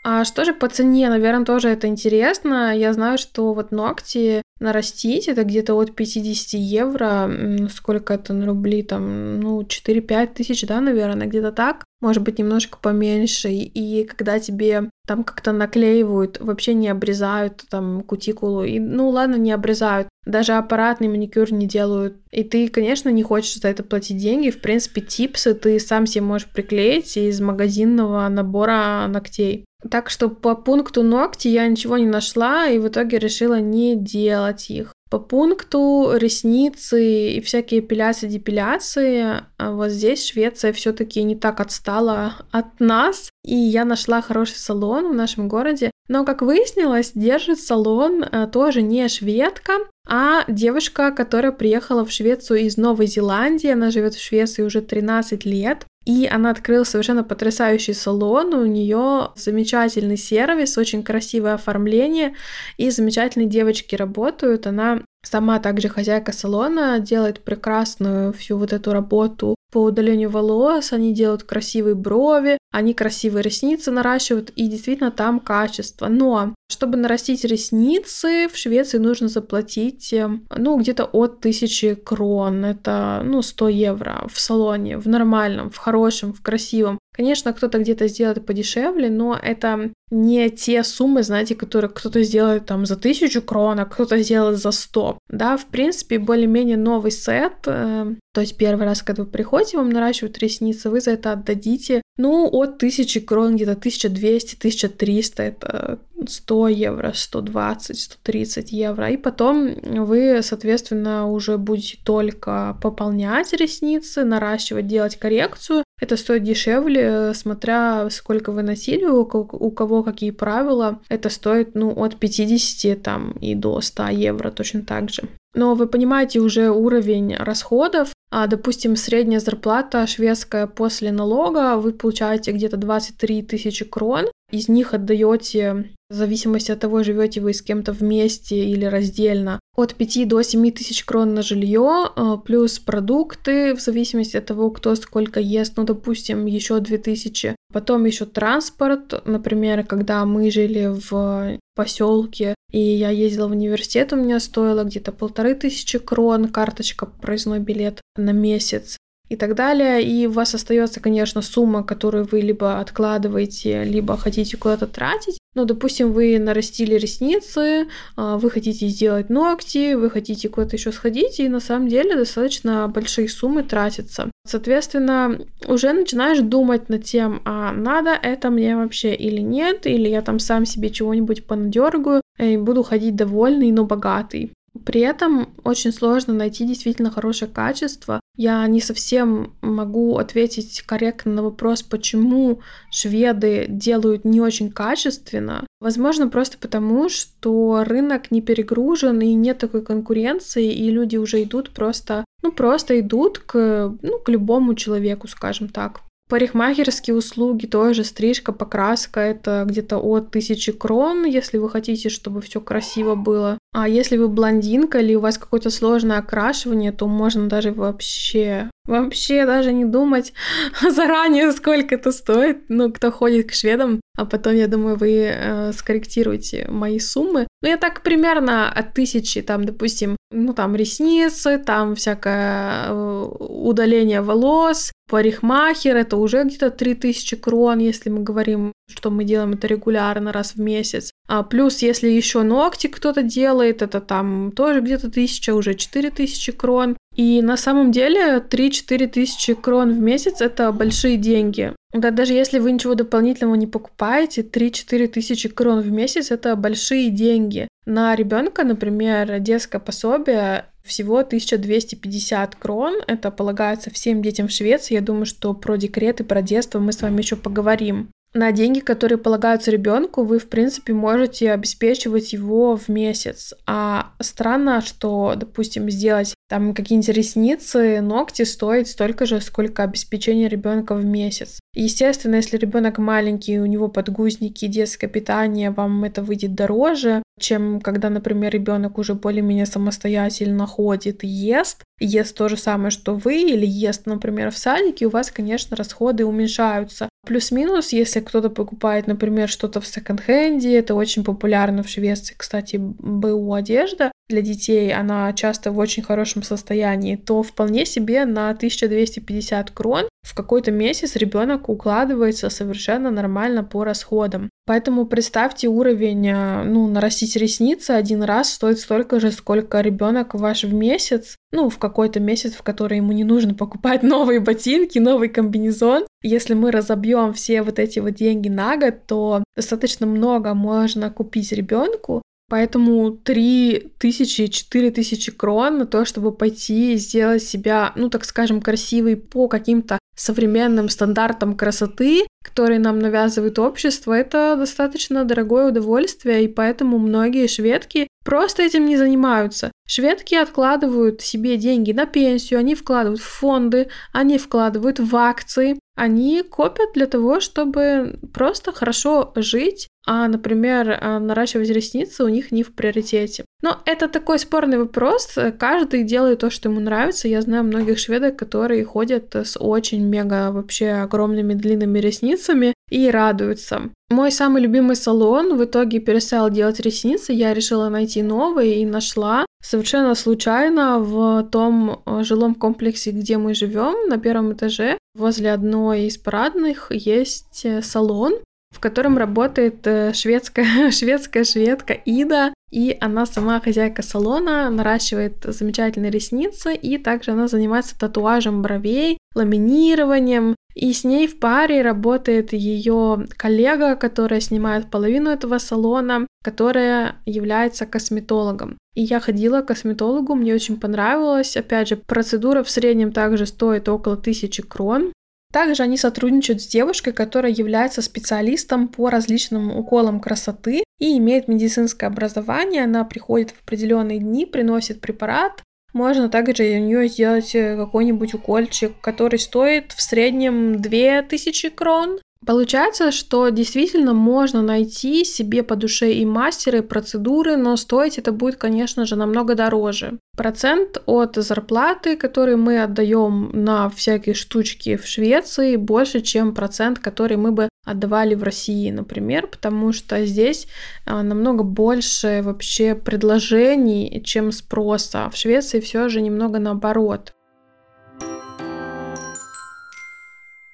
А 0.03 0.23
что 0.23 0.45
же 0.45 0.53
по 0.53 0.69
цене? 0.69 1.09
Наверное, 1.09 1.45
тоже 1.45 1.69
это 1.69 1.88
интересно. 1.88 2.75
Я 2.75 2.93
знаю, 2.93 3.17
что 3.17 3.53
вот 3.53 3.71
ногти 3.71 4.41
нарастить 4.59 5.27
это 5.27 5.43
где-то 5.43 5.75
от 5.75 5.95
50 5.95 6.53
евро. 6.53 7.29
Сколько 7.69 8.13
это 8.13 8.33
на 8.33 8.45
рубли? 8.45 8.81
Там, 8.83 9.39
ну, 9.39 9.62
4-5 9.62 10.33
тысяч, 10.33 10.65
да, 10.65 10.79
наверное, 10.79 11.27
где-то 11.27 11.51
так. 11.51 11.83
Может 12.01 12.23
быть, 12.23 12.39
немножко 12.39 12.77
поменьше. 12.81 13.49
И 13.51 14.05
когда 14.05 14.39
тебе 14.39 14.89
там 15.05 15.23
как-то 15.23 15.51
наклеивают, 15.51 16.39
вообще 16.39 16.73
не 16.73 16.88
обрезают 16.88 17.65
там 17.69 18.03
кутикулу. 18.03 18.63
И, 18.63 18.79
ну, 18.79 19.09
ладно, 19.09 19.35
не 19.35 19.51
обрезают. 19.51 20.07
Даже 20.25 20.53
аппаратный 20.53 21.09
маникюр 21.09 21.51
не 21.51 21.67
делают. 21.67 22.15
И 22.31 22.43
ты, 22.43 22.69
конечно, 22.69 23.09
не 23.09 23.23
хочешь 23.23 23.59
за 23.59 23.67
это 23.67 23.83
платить 23.83 24.17
деньги. 24.17 24.49
В 24.49 24.62
принципе, 24.62 25.01
типсы 25.01 25.53
ты 25.53 25.79
сам 25.79 26.05
себе 26.05 26.23
можешь 26.23 26.47
приклеить 26.47 27.17
из 27.17 27.41
магазинного 27.41 28.27
набора 28.29 29.07
ногтей. 29.07 29.65
Так 29.89 30.09
что 30.09 30.29
по 30.29 30.55
пункту 30.55 31.03
ногти 31.03 31.47
я 31.47 31.67
ничего 31.67 31.97
не 31.97 32.05
нашла 32.05 32.67
и 32.67 32.79
в 32.79 32.88
итоге 32.88 33.17
решила 33.17 33.59
не 33.59 33.95
делать 33.95 34.69
их. 34.69 34.93
По 35.10 35.17
пункту 35.17 36.12
ресницы 36.15 37.32
и 37.32 37.41
всякие 37.41 37.80
эпиляции, 37.80 38.28
депиляции, 38.28 39.43
а 39.58 39.72
вот 39.72 39.89
здесь 39.89 40.28
Швеция 40.28 40.72
все-таки 40.72 41.24
не 41.24 41.36
так 41.36 41.60
отстала 41.60 42.36
от 42.52 42.80
нас, 42.80 43.32
и 43.43 43.56
я 43.56 43.86
нашла 43.86 44.22
хороший 44.22 44.58
салон 44.58 45.12
в 45.12 45.15
нашем 45.15 45.48
городе. 45.48 45.91
Но, 46.08 46.26
как 46.26 46.41
выяснилось, 46.41 47.12
держит 47.15 47.60
салон 47.60 48.24
э, 48.24 48.48
тоже 48.52 48.82
не 48.82 49.08
шведка, 49.08 49.74
а 50.08 50.43
девушка, 50.48 51.12
которая 51.12 51.52
приехала 51.52 52.04
в 52.04 52.12
Швецию 52.12 52.62
из 52.62 52.78
Новой 52.78 53.06
Зеландии. 53.06 53.69
Она 53.69 53.91
живет 53.91 54.15
в 54.15 54.24
Швеции 54.24 54.63
уже 54.63 54.82
13 54.82 55.45
лет. 55.45 55.86
И 56.05 56.25
она 56.25 56.49
открыла 56.49 56.85
совершенно 56.85 57.23
потрясающий 57.23 57.93
салон, 57.93 58.53
у 58.53 58.65
нее 58.65 59.31
замечательный 59.35 60.17
сервис, 60.17 60.77
очень 60.77 61.03
красивое 61.03 61.53
оформление, 61.53 62.35
и 62.77 62.89
замечательные 62.89 63.47
девочки 63.47 63.95
работают. 63.95 64.65
Она 64.65 65.01
сама 65.23 65.59
также 65.59 65.89
хозяйка 65.89 66.31
салона, 66.31 66.99
делает 66.99 67.43
прекрасную 67.43 68.33
всю 68.33 68.57
вот 68.57 68.73
эту 68.73 68.93
работу 68.93 69.55
по 69.71 69.84
удалению 69.84 70.29
волос, 70.29 70.93
они 70.93 71.13
делают 71.13 71.43
красивые 71.43 71.95
брови, 71.95 72.58
они 72.71 72.93
красивые 72.93 73.41
ресницы 73.41 73.91
наращивают, 73.91 74.51
и 74.51 74.67
действительно 74.67 75.12
там 75.12 75.39
качество. 75.39 76.08
Но 76.08 76.53
чтобы 76.71 76.97
нарастить 76.97 77.43
ресницы, 77.43 78.47
в 78.47 78.55
Швеции 78.55 78.99
нужно 78.99 79.27
заплатить, 79.27 80.13
эм, 80.13 80.45
ну, 80.55 80.77
где-то 80.77 81.05
от 81.05 81.39
1000 81.39 81.95
крон, 81.95 82.63
это, 82.63 83.21
ну, 83.25 83.41
100 83.41 83.69
евро 83.69 84.27
в 84.32 84.39
салоне, 84.39 84.97
в 84.97 85.08
нормальном, 85.08 85.71
в 85.71 85.77
хорошем, 85.77 86.34
в 86.34 86.41
красивом. 86.41 86.99
Конечно, 87.12 87.53
кто-то 87.53 87.79
где-то 87.79 88.08
сделает 88.08 88.45
подешевле, 88.45 89.10
но 89.10 89.38
это 89.41 89.91
не 90.12 90.49
те 90.49 90.84
суммы, 90.84 91.23
знаете, 91.23 91.55
которые 91.55 91.89
кто-то 91.89 92.23
сделает 92.23 92.65
там 92.65 92.86
за 92.86 92.95
тысячу 92.95 93.41
крон, 93.41 93.79
а 93.79 93.86
кто-то 93.86 94.17
сделает 94.19 94.58
за 94.58 94.71
100. 94.71 95.17
Да, 95.27 95.58
в 95.58 95.65
принципе, 95.65 96.19
более-менее 96.19 96.77
новый 96.77 97.12
сет, 97.12 97.53
э, 97.65 98.15
то 98.39 98.43
есть 98.43 98.56
первый 98.56 98.86
раз, 98.86 99.04
когда 99.04 99.23
вы 99.23 99.30
приходите, 99.30 99.75
вам 99.75 99.89
наращивают 99.89 100.38
ресницы, 100.38 100.89
вы 100.89 101.02
за 101.02 101.12
это 101.12 101.34
отдадите, 101.34 102.02
ну, 102.15 102.47
от 102.49 102.82
1000 102.82 103.19
крон, 103.19 103.58
где-то 103.58 103.73
1200, 103.73 104.56
1300, 104.56 105.43
это 105.43 105.99
100 106.27 106.67
евро, 106.69 107.12
120, 107.13 107.99
130 107.99 108.71
евро. 108.71 109.10
И 109.10 109.17
потом 109.17 109.73
вы, 109.84 110.41
соответственно, 110.41 111.29
уже 111.29 111.58
будете 111.58 111.97
только 112.03 112.77
пополнять 112.82 113.53
ресницы, 113.53 114.23
наращивать, 114.23 114.88
делать 114.88 115.17
коррекцию. 115.17 115.84
Это 116.01 116.15
стоит 116.17 116.43
дешевле, 116.43 117.34
смотря 117.34 118.10
сколько 118.10 118.51
вы 118.51 118.63
носили, 118.63 119.05
у 119.05 119.71
кого 119.71 120.03
какие 120.03 120.32
правила. 120.32 121.01
Это 121.10 121.29
стоит, 121.29 121.75
ну, 121.75 121.91
от 121.91 122.15
50 122.17 123.01
там 123.01 123.32
и 123.41 123.55
до 123.55 123.82
100 123.82 124.10
евро 124.10 124.51
точно 124.51 124.82
так 124.82 125.10
же. 125.10 125.23
Но 125.55 125.73
вы 125.75 125.88
понимаете 125.88 126.39
уже 126.39 126.69
уровень 126.69 127.36
расходов. 127.36 128.13
А, 128.32 128.45
допустим, 128.47 128.95
средняя 128.95 129.39
зарплата 129.39 130.05
шведская 130.05 130.67
после 130.67 131.12
налога, 131.12 131.77
вы 131.77 131.93
получаете 131.93 132.51
где-то 132.51 132.77
23 132.77 133.41
тысячи 133.41 133.84
крон, 133.84 134.27
из 134.51 134.69
них 134.69 134.93
отдаете, 134.93 135.91
в 136.09 136.13
зависимости 136.13 136.71
от 136.71 136.79
того, 136.79 137.03
живете 137.03 137.41
вы 137.41 137.53
с 137.53 137.62
кем-то 137.62 137.91
вместе 137.91 138.65
или 138.65 138.85
раздельно, 138.85 139.59
от 139.75 139.95
5 139.95 140.27
до 140.27 140.41
7 140.41 140.71
тысяч 140.71 141.05
крон 141.05 141.33
на 141.33 141.41
жилье, 141.41 142.09
а, 142.15 142.38
плюс 142.38 142.79
продукты, 142.79 143.75
в 143.75 143.79
зависимости 143.79 144.38
от 144.38 144.45
того, 144.45 144.71
кто 144.71 144.95
сколько 144.95 145.39
ест, 145.39 145.73
ну, 145.77 145.83
допустим, 145.83 146.45
еще 146.45 146.79
2000. 146.79 147.55
Потом 147.71 148.05
еще 148.05 148.25
транспорт, 148.25 149.21
например, 149.25 149.85
когда 149.85 150.25
мы 150.25 150.51
жили 150.51 150.88
в 150.88 151.59
поселке, 151.75 152.55
и 152.71 152.79
я 152.79 153.09
ездила 153.09 153.47
в 153.47 153.51
университет, 153.51 154.12
у 154.13 154.15
меня 154.15 154.39
стоило 154.39 154.83
где-то 154.83 155.12
полторы 155.12 155.55
тысячи 155.55 155.99
крон, 155.99 156.49
карточка, 156.49 157.05
проездной 157.05 157.59
билет 157.59 158.01
на 158.17 158.31
месяц 158.31 158.97
и 159.29 159.35
так 159.35 159.55
далее. 159.55 160.03
И 160.03 160.27
у 160.27 160.31
вас 160.31 160.53
остается, 160.55 160.99
конечно, 160.99 161.41
сумма, 161.41 161.83
которую 161.83 162.27
вы 162.31 162.41
либо 162.41 162.79
откладываете, 162.79 163.83
либо 163.83 164.17
хотите 164.17 164.57
куда-то 164.57 164.87
тратить. 164.87 165.37
Ну, 165.55 165.65
допустим, 165.65 166.13
вы 166.13 166.37
нарастили 166.37 166.95
ресницы, 166.95 167.87
а, 168.15 168.37
вы 168.37 168.51
хотите 168.51 168.87
сделать 168.87 169.29
ногти, 169.29 169.95
вы 169.95 170.09
хотите 170.09 170.47
куда-то 170.47 170.75
еще 170.75 170.91
сходить, 170.91 171.39
и 171.39 171.49
на 171.49 171.59
самом 171.59 171.87
деле 171.87 172.15
достаточно 172.15 172.87
большие 172.87 173.27
суммы 173.27 173.63
тратятся. 173.63 174.31
Соответственно, 174.47 175.39
уже 175.67 175.91
начинаешь 175.93 176.39
думать 176.39 176.89
над 176.89 177.03
тем, 177.03 177.41
а 177.45 177.71
надо 177.71 178.11
это 178.11 178.51
мне 178.51 178.75
вообще 178.75 179.15
или 179.15 179.41
нет, 179.41 179.87
или 179.87 180.07
я 180.07 180.21
там 180.21 180.39
сам 180.39 180.65
себе 180.65 180.91
чего-нибудь 180.91 181.45
понадергаю 181.45 182.21
и 182.37 182.57
буду 182.57 182.83
ходить 182.83 183.15
довольный, 183.15 183.71
но 183.71 183.85
богатый. 183.85 184.51
При 184.85 185.01
этом 185.01 185.49
очень 185.63 185.91
сложно 185.91 186.33
найти 186.33 186.65
действительно 186.65 187.11
хорошее 187.11 187.51
качество. 187.51 188.19
Я 188.35 188.65
не 188.67 188.79
совсем 188.79 189.53
могу 189.61 190.17
ответить 190.17 190.81
корректно 190.81 191.33
на 191.33 191.43
вопрос, 191.43 191.83
почему 191.83 192.61
шведы 192.91 193.65
делают 193.67 194.23
не 194.25 194.39
очень 194.39 194.71
качественно. 194.71 195.65
Возможно, 195.81 196.27
просто 196.27 196.57
потому, 196.57 197.09
что 197.09 197.83
рынок 197.85 198.31
не 198.31 198.41
перегружен 198.41 199.19
и 199.21 199.33
нет 199.33 199.57
такой 199.57 199.83
конкуренции, 199.83 200.71
и 200.71 200.89
люди 200.89 201.17
уже 201.17 201.43
идут 201.43 201.71
просто, 201.71 202.25
ну, 202.41 202.51
просто 202.51 202.99
идут 202.99 203.39
к, 203.39 203.93
ну, 204.01 204.19
к 204.19 204.29
любому 204.29 204.73
человеку, 204.73 205.27
скажем 205.27 205.67
так. 205.69 206.01
Парикмахерские 206.29 207.15
услуги 207.15 207.65
тоже, 207.65 208.03
стрижка, 208.03 208.53
покраска, 208.53 209.19
это 209.19 209.65
где-то 209.67 209.97
от 209.97 210.29
тысячи 210.29 210.71
крон, 210.71 211.25
если 211.25 211.57
вы 211.57 211.71
хотите, 211.71 212.09
чтобы 212.09 212.41
все 212.41 212.61
красиво 212.61 213.15
было. 213.15 213.57
А 213.73 213.89
если 213.89 214.15
вы 214.15 214.27
блондинка 214.27 214.99
или 214.99 215.15
у 215.15 215.21
вас 215.21 215.39
какое-то 215.39 215.71
сложное 215.71 216.19
окрашивание, 216.19 216.91
то 216.91 217.07
можно 217.07 217.49
даже 217.49 217.71
вообще 217.71 218.69
Вообще 218.89 219.45
даже 219.45 219.71
не 219.71 219.86
думать 219.86 220.34
заранее, 220.89 221.52
сколько 221.52 221.93
это 221.93 222.12
стоит. 222.12 222.63
Ну, 222.69 222.91
кто 222.91 223.12
ходит 223.12 223.49
к 223.49 223.54
шведам, 223.54 224.02
а 224.17 224.25
потом, 224.25 224.56
я 224.56 224.67
думаю, 224.67 224.95
вы 224.97 225.30
э, 225.32 225.71
скорректируете 225.73 226.65
мои 226.67 226.99
суммы. 226.99 227.47
Ну, 227.62 227.69
я 227.69 227.78
так 227.78 228.02
примерно 228.02 228.71
от 228.71 228.93
тысячи, 228.93 229.41
там, 229.41 229.63
допустим, 229.63 230.15
ну, 230.32 230.54
там, 230.54 230.75
ресницы, 230.75 231.58
там 231.58 231.95
всякое 231.95 232.88
э, 232.88 233.30
удаление 233.39 234.21
волос, 234.21 234.91
парикмахер, 235.10 235.95
это 235.95 236.17
уже 236.17 236.43
где-то 236.43 236.69
3000 236.71 237.36
крон, 237.38 237.80
если 237.80 238.10
мы 238.10 238.21
говорим, 238.21 238.73
что 238.89 239.10
мы 239.10 239.23
делаем 239.23 239.54
это 239.54 239.67
регулярно, 239.67 240.34
раз 240.34 240.56
в 240.56 240.60
месяц. 240.60 241.12
А 241.28 241.43
плюс, 241.43 241.80
если 241.80 242.10
еще 242.10 242.41
ногти 242.41 242.88
кто-то 242.88 243.23
делает, 243.23 243.82
это 243.82 244.02
там 244.02 244.52
тоже 244.56 244.82
где-то 244.82 245.08
1000, 245.08 245.54
уже 245.54 245.75
4000 245.75 246.52
крон. 246.52 246.97
И 247.19 247.41
на 247.41 247.58
самом 247.58 247.91
деле 247.91 248.38
3-4 248.38 249.08
тысячи 249.08 249.53
крон 249.53 249.91
в 249.91 249.99
месяц– 249.99 250.39
это 250.39 250.71
большие 250.71 251.17
деньги. 251.17 251.73
Да, 251.91 252.12
даже 252.12 252.32
если 252.32 252.60
вы 252.60 252.71
ничего 252.71 252.95
дополнительного 252.95 253.55
не 253.55 253.67
покупаете, 253.67 254.41
3-4 254.41 255.08
тысячи 255.08 255.49
крон 255.49 255.82
в 255.82 255.91
месяц– 255.91 256.32
это 256.32 256.55
большие 256.55 257.10
деньги. 257.10 257.67
На 257.86 258.15
ребенка, 258.15 258.63
например, 258.63 259.38
детское 259.39 259.79
пособие 259.79 260.67
всего 260.86 261.17
1250 261.17 262.55
крон. 262.55 263.01
Это 263.05 263.32
полагается 263.32 263.91
всем 263.91 264.21
детям 264.21 264.47
в 264.47 264.51
Швеции. 264.51 264.93
Я 264.93 265.01
думаю, 265.01 265.25
что 265.25 265.53
про 265.53 265.75
декрет 265.75 266.21
и 266.21 266.23
про 266.23 266.41
детство 266.41 266.79
мы 266.79 266.93
с 266.93 267.01
вами 267.01 267.17
еще 267.17 267.36
поговорим 267.36 268.12
на 268.34 268.51
деньги, 268.51 268.79
которые 268.79 269.17
полагаются 269.17 269.71
ребенку, 269.71 270.23
вы, 270.23 270.38
в 270.38 270.47
принципе, 270.49 270.93
можете 270.93 271.51
обеспечивать 271.51 272.32
его 272.32 272.77
в 272.77 272.88
месяц. 272.88 273.53
А 273.65 274.12
странно, 274.19 274.82
что, 274.82 275.34
допустим, 275.36 275.89
сделать 275.89 276.36
там 276.49 276.73
какие-нибудь 276.73 277.09
ресницы, 277.09 278.01
ногти 278.01 278.41
стоит 278.41 278.88
столько 278.88 279.27
же, 279.27 279.39
сколько 279.39 279.83
обеспечение 279.83 280.49
ребенка 280.49 280.95
в 280.95 281.05
месяц. 281.05 281.59
Естественно, 281.75 282.35
если 282.35 282.57
ребенок 282.57 282.97
маленький, 282.97 283.59
у 283.59 283.67
него 283.67 283.88
подгузники, 283.88 284.65
детское 284.65 285.07
питание, 285.07 285.69
вам 285.69 286.03
это 286.03 286.23
выйдет 286.23 286.55
дороже, 286.55 287.21
чем 287.39 287.79
когда, 287.79 288.09
например, 288.09 288.51
ребенок 288.51 288.97
уже 288.97 289.13
более-менее 289.13 289.67
самостоятельно 289.67 290.65
ходит 290.65 291.23
и 291.23 291.27
ест, 291.27 291.83
ест 291.99 292.35
то 292.35 292.49
же 292.49 292.57
самое, 292.57 292.89
что 292.89 293.13
вы, 293.13 293.43
или 293.43 293.67
ест, 293.67 294.07
например, 294.07 294.49
в 294.49 294.57
садике, 294.57 295.05
у 295.05 295.12
вас, 295.12 295.29
конечно, 295.29 295.77
расходы 295.77 296.25
уменьшаются. 296.25 297.09
Плюс-минус, 297.25 297.91
если 297.91 298.21
кто-то 298.21 298.49
покупает, 298.49 299.08
например, 299.08 299.49
что-то 299.49 299.82
в 299.82 299.88
секонд-хенде, 299.88 300.77
это 300.77 300.95
очень 300.95 301.23
популярно 301.23 301.84
в 301.84 301.89
Швеции, 301.89 302.34
кстати, 302.38 302.77
БУ 302.77 303.53
одежда 303.53 304.12
для 304.29 304.41
детей, 304.41 304.93
она 304.93 305.32
часто 305.34 305.71
в 305.71 305.77
очень 305.79 306.03
хорошем 306.03 306.43
состоянии, 306.43 307.15
то 307.15 307.43
вполне 307.43 307.86
себе 307.86 308.25
на 308.25 308.49
1250 308.51 309.71
крон 309.71 310.08
в 310.21 310.36
какой-то 310.36 310.71
месяц 310.71 311.15
ребенок 311.15 311.67
укладывается 311.67 312.49
совершенно 312.49 313.12
нормально 313.12 313.63
по 313.63 313.84
расходам. 313.84 314.49
Поэтому 314.69 315.08
представьте 315.08 315.67
уровень, 315.67 316.27
э, 316.27 316.63
ну, 316.63 316.88
нарастить 316.88 317.36
ресницы 317.36 317.89
один 317.89 318.21
раз 318.21 318.53
стоит 318.53 318.77
столько 318.77 319.19
же, 319.19 319.32
сколько 319.32 319.82
ребенок 319.82 320.36
ваш 320.36 320.63
в 320.63 320.71
месяц, 320.71 321.38
ну, 321.51 321.69
в 321.69 321.79
какой-то 321.79 322.19
месяц, 322.19 322.53
в 322.53 322.62
который 322.62 322.97
ему 322.97 323.12
не 323.12 323.23
нужно 323.23 323.55
покупать 323.55 324.03
новые 324.03 324.39
ботинки, 324.39 324.99
новый 324.99 325.29
комбинезон. 325.29 326.05
Если 326.21 326.53
мы 326.53 326.69
разобьем 326.69 327.34
все 327.34 327.63
вот 327.63 327.79
эти 327.79 327.97
вот 327.97 328.13
деньги 328.13 328.47
на 328.47 328.77
год, 328.77 329.08
то 329.08 329.43
достаточно 329.55 330.05
много 330.05 330.53
можно 330.53 331.10
купить 331.10 331.51
ребенку, 331.51 332.21
Поэтому 332.49 333.12
3 333.12 333.91
тысячи, 333.99 334.47
4 334.47 334.91
тысячи 334.91 335.31
крон 335.31 335.77
на 335.77 335.85
то, 335.85 336.03
чтобы 336.05 336.31
пойти 336.31 336.93
и 336.93 336.97
сделать 336.97 337.43
себя, 337.43 337.93
ну, 337.95 338.09
так 338.09 338.25
скажем, 338.25 338.62
красивой 338.62 339.15
по 339.15 339.47
каким-то 339.47 339.99
современным 340.15 340.89
стандартам 340.89 341.55
красоты, 341.55 342.25
которые 342.43 342.79
нам 342.79 342.99
навязывает 342.99 343.57
общество, 343.57 344.13
это 344.13 344.55
достаточно 344.57 345.23
дорогое 345.23 345.69
удовольствие, 345.69 346.43
и 346.43 346.47
поэтому 346.47 346.97
многие 346.97 347.47
шведки 347.47 348.07
просто 348.25 348.63
этим 348.63 348.85
не 348.85 348.97
занимаются. 348.97 349.71
Шведки 349.88 350.35
откладывают 350.35 351.21
себе 351.21 351.57
деньги 351.57 351.93
на 351.93 352.05
пенсию, 352.05 352.59
они 352.59 352.75
вкладывают 352.75 353.21
в 353.21 353.27
фонды, 353.27 353.88
они 354.12 354.38
вкладывают 354.38 354.99
в 354.99 355.15
акции, 355.15 355.79
они 355.95 356.43
копят 356.43 356.93
для 356.93 357.07
того, 357.07 357.39
чтобы 357.39 358.19
просто 358.33 358.71
хорошо 358.71 359.31
жить, 359.35 359.88
а, 360.05 360.27
например, 360.27 360.97
а, 360.99 361.19
наращивать 361.19 361.69
ресницы 361.69 362.23
у 362.23 362.29
них 362.29 362.51
не 362.51 362.63
в 362.63 362.73
приоритете. 362.73 363.45
Но 363.62 363.79
это 363.85 364.07
такой 364.07 364.39
спорный 364.39 364.77
вопрос. 364.77 365.38
Каждый 365.59 366.03
делает 366.03 366.39
то, 366.39 366.49
что 366.49 366.69
ему 366.69 366.79
нравится. 366.79 367.27
Я 367.27 367.41
знаю 367.41 367.63
многих 367.63 367.99
шведок, 367.99 368.38
которые 368.38 368.85
ходят 368.85 369.35
с 369.35 369.57
очень 369.59 370.03
мега 370.03 370.51
вообще 370.51 370.91
огромными 370.91 371.53
длинными 371.53 371.99
ресницами 371.99 372.73
и 372.89 373.09
радуются. 373.09 373.89
Мой 374.09 374.31
самый 374.31 374.62
любимый 374.63 374.95
салон 374.95 375.57
в 375.57 375.63
итоге 375.63 375.99
перестал 375.99 376.49
делать 376.49 376.79
ресницы. 376.79 377.33
Я 377.33 377.53
решила 377.53 377.89
найти 377.89 378.23
новые 378.23 378.81
и 378.81 378.85
нашла 378.85 379.45
совершенно 379.62 380.15
случайно 380.15 380.99
в 380.99 381.43
том 381.51 382.01
э, 382.05 382.23
жилом 382.23 382.55
комплексе, 382.55 383.12
где 383.12 383.38
мы 383.38 383.53
живем, 383.53 384.09
на 384.09 384.17
первом 384.17 384.53
этаже. 384.53 384.97
Возле 385.15 385.51
одной 385.51 386.03
из 386.03 386.17
парадных 386.17 386.91
есть 386.91 387.65
э, 387.65 387.81
салон, 387.81 388.33
в 388.71 388.79
котором 388.79 389.17
работает 389.17 389.86
э, 389.86 390.13
шведская, 390.13 390.91
шведская 390.91 391.43
шведка 391.43 391.93
Ида, 391.93 392.53
и 392.71 392.95
она 393.01 393.25
сама 393.25 393.60
хозяйка 393.60 394.03
салона, 394.03 394.69
наращивает 394.69 395.43
замечательные 395.43 396.12
ресницы, 396.12 396.75
и 396.75 396.97
также 396.97 397.32
она 397.32 397.47
занимается 397.47 397.97
татуажем 397.97 398.62
бровей, 398.62 399.17
ламинированием, 399.36 400.55
и 400.75 400.93
с 400.93 401.03
ней 401.03 401.27
в 401.27 401.39
паре 401.39 401.82
работает 401.82 402.53
ее 402.53 403.25
коллега, 403.36 403.95
которая 403.95 404.39
снимает 404.39 404.89
половину 404.89 405.29
этого 405.29 405.58
салона, 405.58 406.27
которая 406.43 407.15
является 407.25 407.86
косметологом. 407.86 408.77
И 408.95 409.03
я 409.03 409.19
ходила 409.19 409.62
к 409.62 409.67
косметологу, 409.67 410.36
мне 410.36 410.53
очень 410.53 410.79
понравилось. 410.79 411.58
Опять 411.58 411.89
же, 411.89 411.97
процедура 411.97 412.63
в 412.63 412.69
среднем 412.69 413.12
также 413.12 413.45
стоит 413.45 413.89
около 413.89 414.15
тысячи 414.15 414.63
крон. 414.63 415.12
Также 415.51 415.83
они 415.83 415.97
сотрудничают 415.97 416.62
с 416.62 416.67
девушкой, 416.67 417.12
которая 417.12 417.51
является 417.51 418.01
специалистом 418.03 418.88
по 418.88 419.09
различным 419.09 419.75
уколам 419.75 420.19
красоты 420.19 420.83
и 420.99 421.17
имеет 421.17 421.47
медицинское 421.47 422.05
образование. 422.05 422.83
Она 422.83 423.03
приходит 423.03 423.51
в 423.51 423.63
определенные 423.63 424.19
дни, 424.19 424.45
приносит 424.45 425.01
препарат. 425.01 425.63
Можно 425.91 426.29
также 426.29 426.63
у 426.63 426.79
нее 426.79 427.07
сделать 427.07 427.55
э, 427.55 427.75
какой-нибудь 427.75 428.35
укольчик, 428.35 428.93
который 429.01 429.39
стоит 429.39 429.91
в 429.91 430.01
среднем 430.03 430.79
2000 430.79 431.69
крон. 431.69 432.19
Получается, 432.45 433.12
что 433.12 433.49
действительно 433.49 434.13
можно 434.13 434.62
найти 434.62 435.25
себе 435.25 435.62
по 435.62 435.75
душе 435.75 436.13
и 436.13 436.25
мастера, 436.25 436.80
и 436.80 436.82
процедуры, 436.82 437.58
но 437.58 437.75
стоить 437.75 438.17
это 438.17 438.32
будет, 438.32 438.56
конечно 438.56 439.06
же, 439.06 439.17
намного 439.17 439.56
дороже. 439.56 440.19
Процент 440.38 441.02
от 441.06 441.36
зарплаты, 441.36 442.15
который 442.15 442.56
мы 442.56 442.82
отдаем 442.82 443.52
на 443.54 443.89
всякие 443.89 444.34
штучки 444.36 444.95
в 444.95 445.06
Швеции, 445.06 445.75
больше, 445.75 446.21
чем 446.21 446.56
процент, 446.56 446.99
который 446.99 447.36
мы 447.36 447.52
бы 447.52 447.67
отдавали 447.86 448.36
в 448.36 448.43
России, 448.43 448.89
например, 448.89 449.47
потому 449.47 449.91
что 449.91 450.25
здесь 450.25 450.67
а, 451.06 451.23
намного 451.23 451.63
больше 451.63 452.41
вообще 452.43 452.95
предложений, 452.95 454.21
чем 454.25 454.52
спроса. 454.54 455.30
В 455.34 455.36
Швеции 455.36 455.82
все 455.82 456.08
же 456.08 456.21
немного 456.21 456.60
наоборот. 456.60 457.34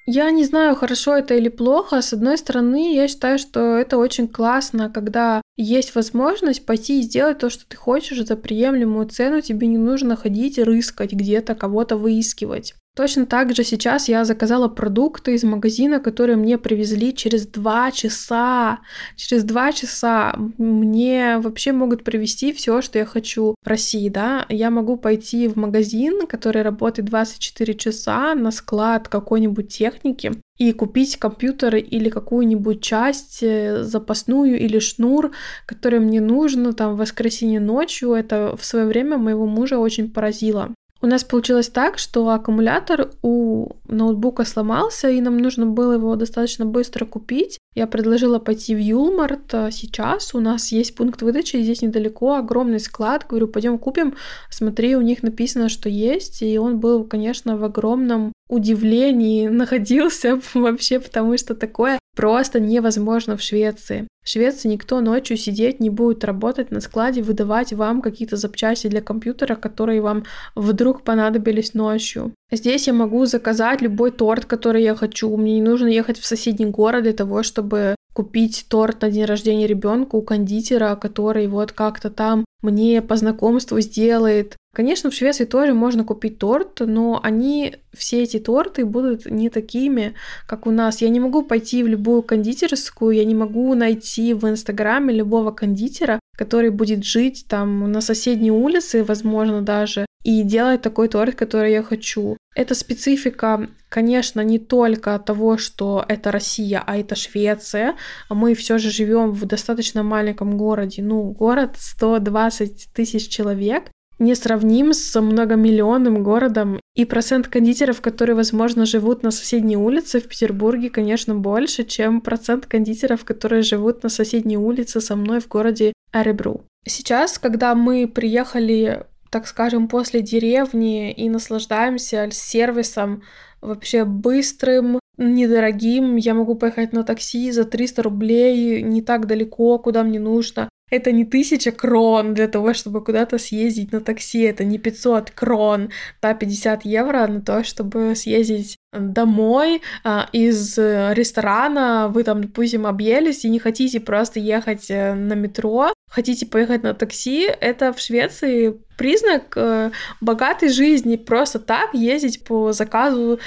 Я 0.08 0.30
не 0.30 0.44
знаю, 0.44 0.76
хорошо 0.76 1.18
это 1.18 1.34
или 1.34 1.50
плохо. 1.50 2.02
С 2.02 2.14
одной 2.14 2.38
стороны, 2.38 2.94
я 2.94 3.08
считаю, 3.08 3.40
что 3.40 3.76
это 3.76 3.98
очень 3.98 4.28
классно, 4.28 4.92
когда 4.92 5.42
есть 5.58 5.96
возможность 5.96 6.66
пойти 6.66 7.00
и 7.00 7.04
сделать 7.04 7.40
то, 7.40 7.50
что 7.50 7.66
ты 7.68 7.76
хочешь 7.76 8.24
за 8.24 8.36
приемлемую 8.36 9.08
цену. 9.08 9.42
Тебе 9.42 9.66
не 9.66 9.80
нужно 9.80 10.16
ходить 10.16 10.60
и 10.60 10.64
рыскать 10.64 11.14
где-то, 11.14 11.56
кого-то 11.56 11.98
выискивать. 11.98 12.76
Точно 12.96 13.26
так 13.26 13.54
же 13.54 13.66
сейчас 13.66 14.08
я 14.08 14.24
заказала 14.24 14.70
продукты 14.70 15.36
из 15.36 15.44
магазина, 15.44 16.00
которые 16.00 16.38
мне 16.38 16.58
привезли 16.58 17.14
через 17.14 17.46
два 17.46 17.92
часа. 17.92 18.80
Через 19.18 19.44
два 19.44 19.74
часа 19.74 20.34
мне 20.58 21.40
вообще 21.40 21.74
могут 21.74 22.06
привезти 22.06 22.54
все, 22.54 22.82
что 22.82 22.98
я 22.98 23.06
хочу 23.06 23.56
в 23.62 23.68
России, 23.68 24.08
да. 24.08 24.46
Я 24.48 24.70
могу 24.70 24.96
пойти 24.96 25.50
в 25.50 25.58
магазин, 25.58 26.26
который 26.26 26.62
работает 26.62 27.10
24 27.10 27.74
часа, 27.74 28.34
на 28.34 28.52
склад 28.52 29.10
какой-нибудь 29.10 29.68
техники, 29.68 30.32
и 30.58 30.72
купить 30.72 31.18
компьютер 31.18 31.76
или 31.76 32.10
какую-нибудь 32.10 32.82
часть 32.82 33.44
э, 33.44 33.84
запасную 33.84 34.58
или 34.58 34.80
шнур, 34.80 35.34
который 35.66 36.00
мне 36.00 36.22
нужно 36.22 36.72
там 36.72 36.94
в 36.94 37.00
воскресенье 37.00 37.60
ночью. 37.60 38.14
Это 38.14 38.56
в 38.56 38.64
свое 38.64 38.86
время 38.86 39.18
моего 39.18 39.46
мужа 39.46 39.80
очень 39.80 40.10
поразило. 40.10 40.74
У 41.02 41.08
нас 41.08 41.24
получилось 41.24 41.68
так, 41.68 41.98
что 41.98 42.30
аккумулятор 42.30 43.12
у 43.22 43.72
ноутбука 43.88 44.46
сломался, 44.46 45.10
и 45.10 45.20
нам 45.22 45.38
нужно 45.38 45.66
было 45.66 45.94
его 45.94 46.16
достаточно 46.16 46.66
быстро 46.66 47.06
купить. 47.06 47.60
Я 47.76 47.86
предложила 47.86 48.40
пойти 48.40 48.74
в 48.74 48.80
Юлмарт 48.80 49.54
а 49.54 49.72
сейчас. 49.72 50.34
У 50.34 50.40
нас 50.40 50.72
есть 50.72 50.96
пункт 50.96 51.22
выдачи, 51.22 51.62
здесь 51.62 51.82
недалеко 51.82 52.36
огромный 52.36 52.80
склад. 52.80 53.26
Говорю, 53.28 53.50
пойдем 53.50 53.78
купим. 53.78 54.16
Смотри, 54.50 54.96
у 54.96 55.02
них 55.02 55.22
написано, 55.22 55.68
что 55.68 55.90
есть. 55.90 56.42
И 56.42 56.58
он 56.58 56.80
был, 56.80 57.04
конечно, 57.04 57.58
в 57.58 57.64
огромном 57.66 58.32
удивлении 58.50 59.48
находился 59.48 60.40
вообще, 60.54 61.00
потому 61.00 61.38
что 61.38 61.56
такое 61.56 62.00
просто 62.16 62.60
невозможно 62.60 63.36
в 63.38 63.42
Швеции. 63.42 64.08
В 64.24 64.30
Швеции 64.30 64.70
никто 64.70 65.02
ночью 65.02 65.38
сидеть 65.38 65.80
не 65.80 65.90
будет 65.90 66.24
работать 66.24 66.72
на 66.72 66.82
складе, 66.82 67.22
выдавать 67.22 67.74
вам 67.74 68.02
какие-то 68.02 68.38
запчасти 68.38 68.88
для 68.88 69.02
компьютера, 69.02 69.56
которые 69.56 70.02
вам 70.02 70.26
вдруг 70.56 71.04
понадобились 71.04 71.76
ночью. 71.76 72.34
Здесь 72.52 72.88
я 72.88 72.94
могу 72.94 73.26
заказать 73.26 73.82
любой 73.82 74.12
торт, 74.12 74.46
который 74.46 74.82
я 74.82 74.96
хочу. 74.96 75.36
Мне 75.38 75.56
не 75.56 75.62
нужно 75.62 75.88
ехать 75.88 76.18
в 76.18 76.26
соседний 76.26 76.66
город 76.66 77.04
для 77.04 77.14
того, 77.14 77.44
чтобы 77.44 77.96
купить 78.16 78.66
торт 78.70 79.02
на 79.02 79.12
день 79.12 79.26
рождения 79.26 79.68
ребенка 79.68 80.16
у 80.16 80.22
кондитера, 80.22 80.96
который 80.96 81.48
вот 81.48 81.74
как-то 81.74 82.10
там 82.10 82.46
мне 82.62 83.02
по 83.02 83.18
знакомству 83.18 83.80
сделает. 83.82 84.56
Конечно, 84.76 85.10
в 85.10 85.14
Швеции 85.14 85.46
тоже 85.46 85.74
можно 85.74 86.04
купить 86.04 86.38
торт, 86.38 86.82
но 86.82 87.22
они, 87.24 87.76
все 87.94 88.24
эти 88.24 88.40
торты 88.40 88.86
будут 88.86 89.26
не 89.26 89.50
такими, 89.50 90.16
как 90.48 90.68
у 90.68 90.72
нас. 90.72 91.02
Я 91.02 91.08
не 91.08 91.22
могу 91.22 91.44
пойти 91.44 91.82
в 91.82 91.88
любую 91.88 92.24
кондитерскую, 92.24 93.16
я 93.16 93.24
не 93.24 93.36
могу 93.36 93.74
найти 93.74 94.34
в 94.34 94.46
Инстаграме 94.50 95.14
любого 95.14 95.52
кондитера, 95.52 96.20
который 96.38 96.72
будет 96.72 97.06
жить 97.06 97.46
там 97.48 97.90
на 97.90 98.02
соседней 98.02 98.52
улице, 98.52 99.06
возможно, 99.06 99.62
даже, 99.62 100.06
и 100.26 100.44
делать 100.44 100.82
такой 100.82 101.08
торт, 101.08 101.36
который 101.36 101.72
я 101.72 101.82
хочу. 101.82 102.36
Это 102.54 102.76
специфика, 102.76 103.70
конечно, 103.88 104.42
не 104.42 104.60
только 104.60 105.18
того, 105.20 105.58
что 105.58 106.04
это 106.10 106.32
Россия, 106.32 106.84
а 106.86 106.98
это 106.98 107.16
Швеция. 107.16 107.96
Мы 108.30 108.56
все 108.56 108.78
же 108.78 108.90
живем 108.90 109.32
в 109.32 109.46
достаточно 109.46 110.04
маленьком 110.04 110.58
городе. 110.58 111.02
Ну, 111.02 111.32
город 111.32 111.76
120 111.78 112.90
тысяч 112.94 113.30
человек, 113.30 113.92
не 114.20 114.36
сравним 114.36 114.94
с 114.94 115.20
многомиллионным 115.20 116.24
городом. 116.24 116.80
И 116.96 117.06
процент 117.06 117.48
кондитеров, 117.48 118.02
которые, 118.02 118.36
возможно, 118.36 118.86
живут 118.86 119.24
на 119.24 119.32
соседней 119.32 119.78
улице 119.78 120.20
в 120.20 120.28
Петербурге, 120.28 120.90
конечно, 120.90 121.36
больше, 121.36 121.84
чем 121.84 122.22
процент 122.22 122.66
кондитеров, 122.66 123.26
которые 123.26 123.62
живут 123.62 124.04
на 124.04 124.10
соседней 124.10 124.58
улице 124.58 125.02
со 125.02 125.16
мной 125.16 125.40
в 125.40 125.48
городе 125.48 125.94
Аребру. 126.12 126.64
Сейчас, 126.88 127.40
когда 127.40 127.76
мы 127.76 128.08
приехали, 128.08 129.06
так 129.30 129.48
скажем, 129.48 129.88
после 129.88 130.22
деревни 130.22 131.12
и 131.12 131.30
наслаждаемся 131.30 132.30
сервисом 132.32 133.24
вообще 133.62 134.06
быстрым, 134.06 135.00
недорогим, 135.18 136.18
я 136.18 136.34
могу 136.34 136.56
поехать 136.56 136.94
на 136.94 137.04
такси 137.04 137.52
за 137.52 137.66
300 137.66 138.04
рублей, 138.04 138.82
не 138.82 139.02
так 139.02 139.28
далеко, 139.28 139.80
куда 139.80 140.04
мне 140.04 140.20
нужно. 140.20 140.70
Это 140.96 141.12
не 141.12 141.26
тысяча 141.26 141.72
крон 141.72 142.34
для 142.34 142.48
того, 142.48 142.74
чтобы 142.74 143.04
куда-то 143.04 143.38
съездить 143.38 143.92
на 143.92 144.00
такси, 144.00 144.44
это 144.44 144.64
не 144.64 144.78
500 144.78 145.32
крон, 145.32 145.90
да, 146.22 146.34
50 146.34 146.86
евро 146.86 147.28
на 147.28 147.42
то, 147.42 147.64
чтобы 147.66 148.16
съездить 148.16 148.78
домой 148.94 149.82
а, 150.06 150.30
из 150.32 150.78
ресторана, 150.78 152.08
вы 152.08 152.24
там, 152.24 152.42
допустим, 152.42 152.88
объелись 152.88 153.44
и 153.44 153.50
не 153.50 153.60
хотите 153.60 154.00
просто 154.00 154.40
ехать 154.40 154.90
э, 154.90 155.14
на 155.14 155.34
метро, 155.34 155.92
хотите 156.16 156.46
поехать 156.46 156.84
на 156.84 156.94
такси, 156.94 157.50
это 157.60 157.92
в 157.92 158.00
Швеции 158.00 158.80
признак 158.98 159.54
э, 159.58 159.92
богатой 160.22 160.70
жизни. 160.70 161.18
Просто 161.18 161.60
так 161.60 161.94
ездить 161.94 162.46
по 162.46 162.72
заказу, 162.72 163.40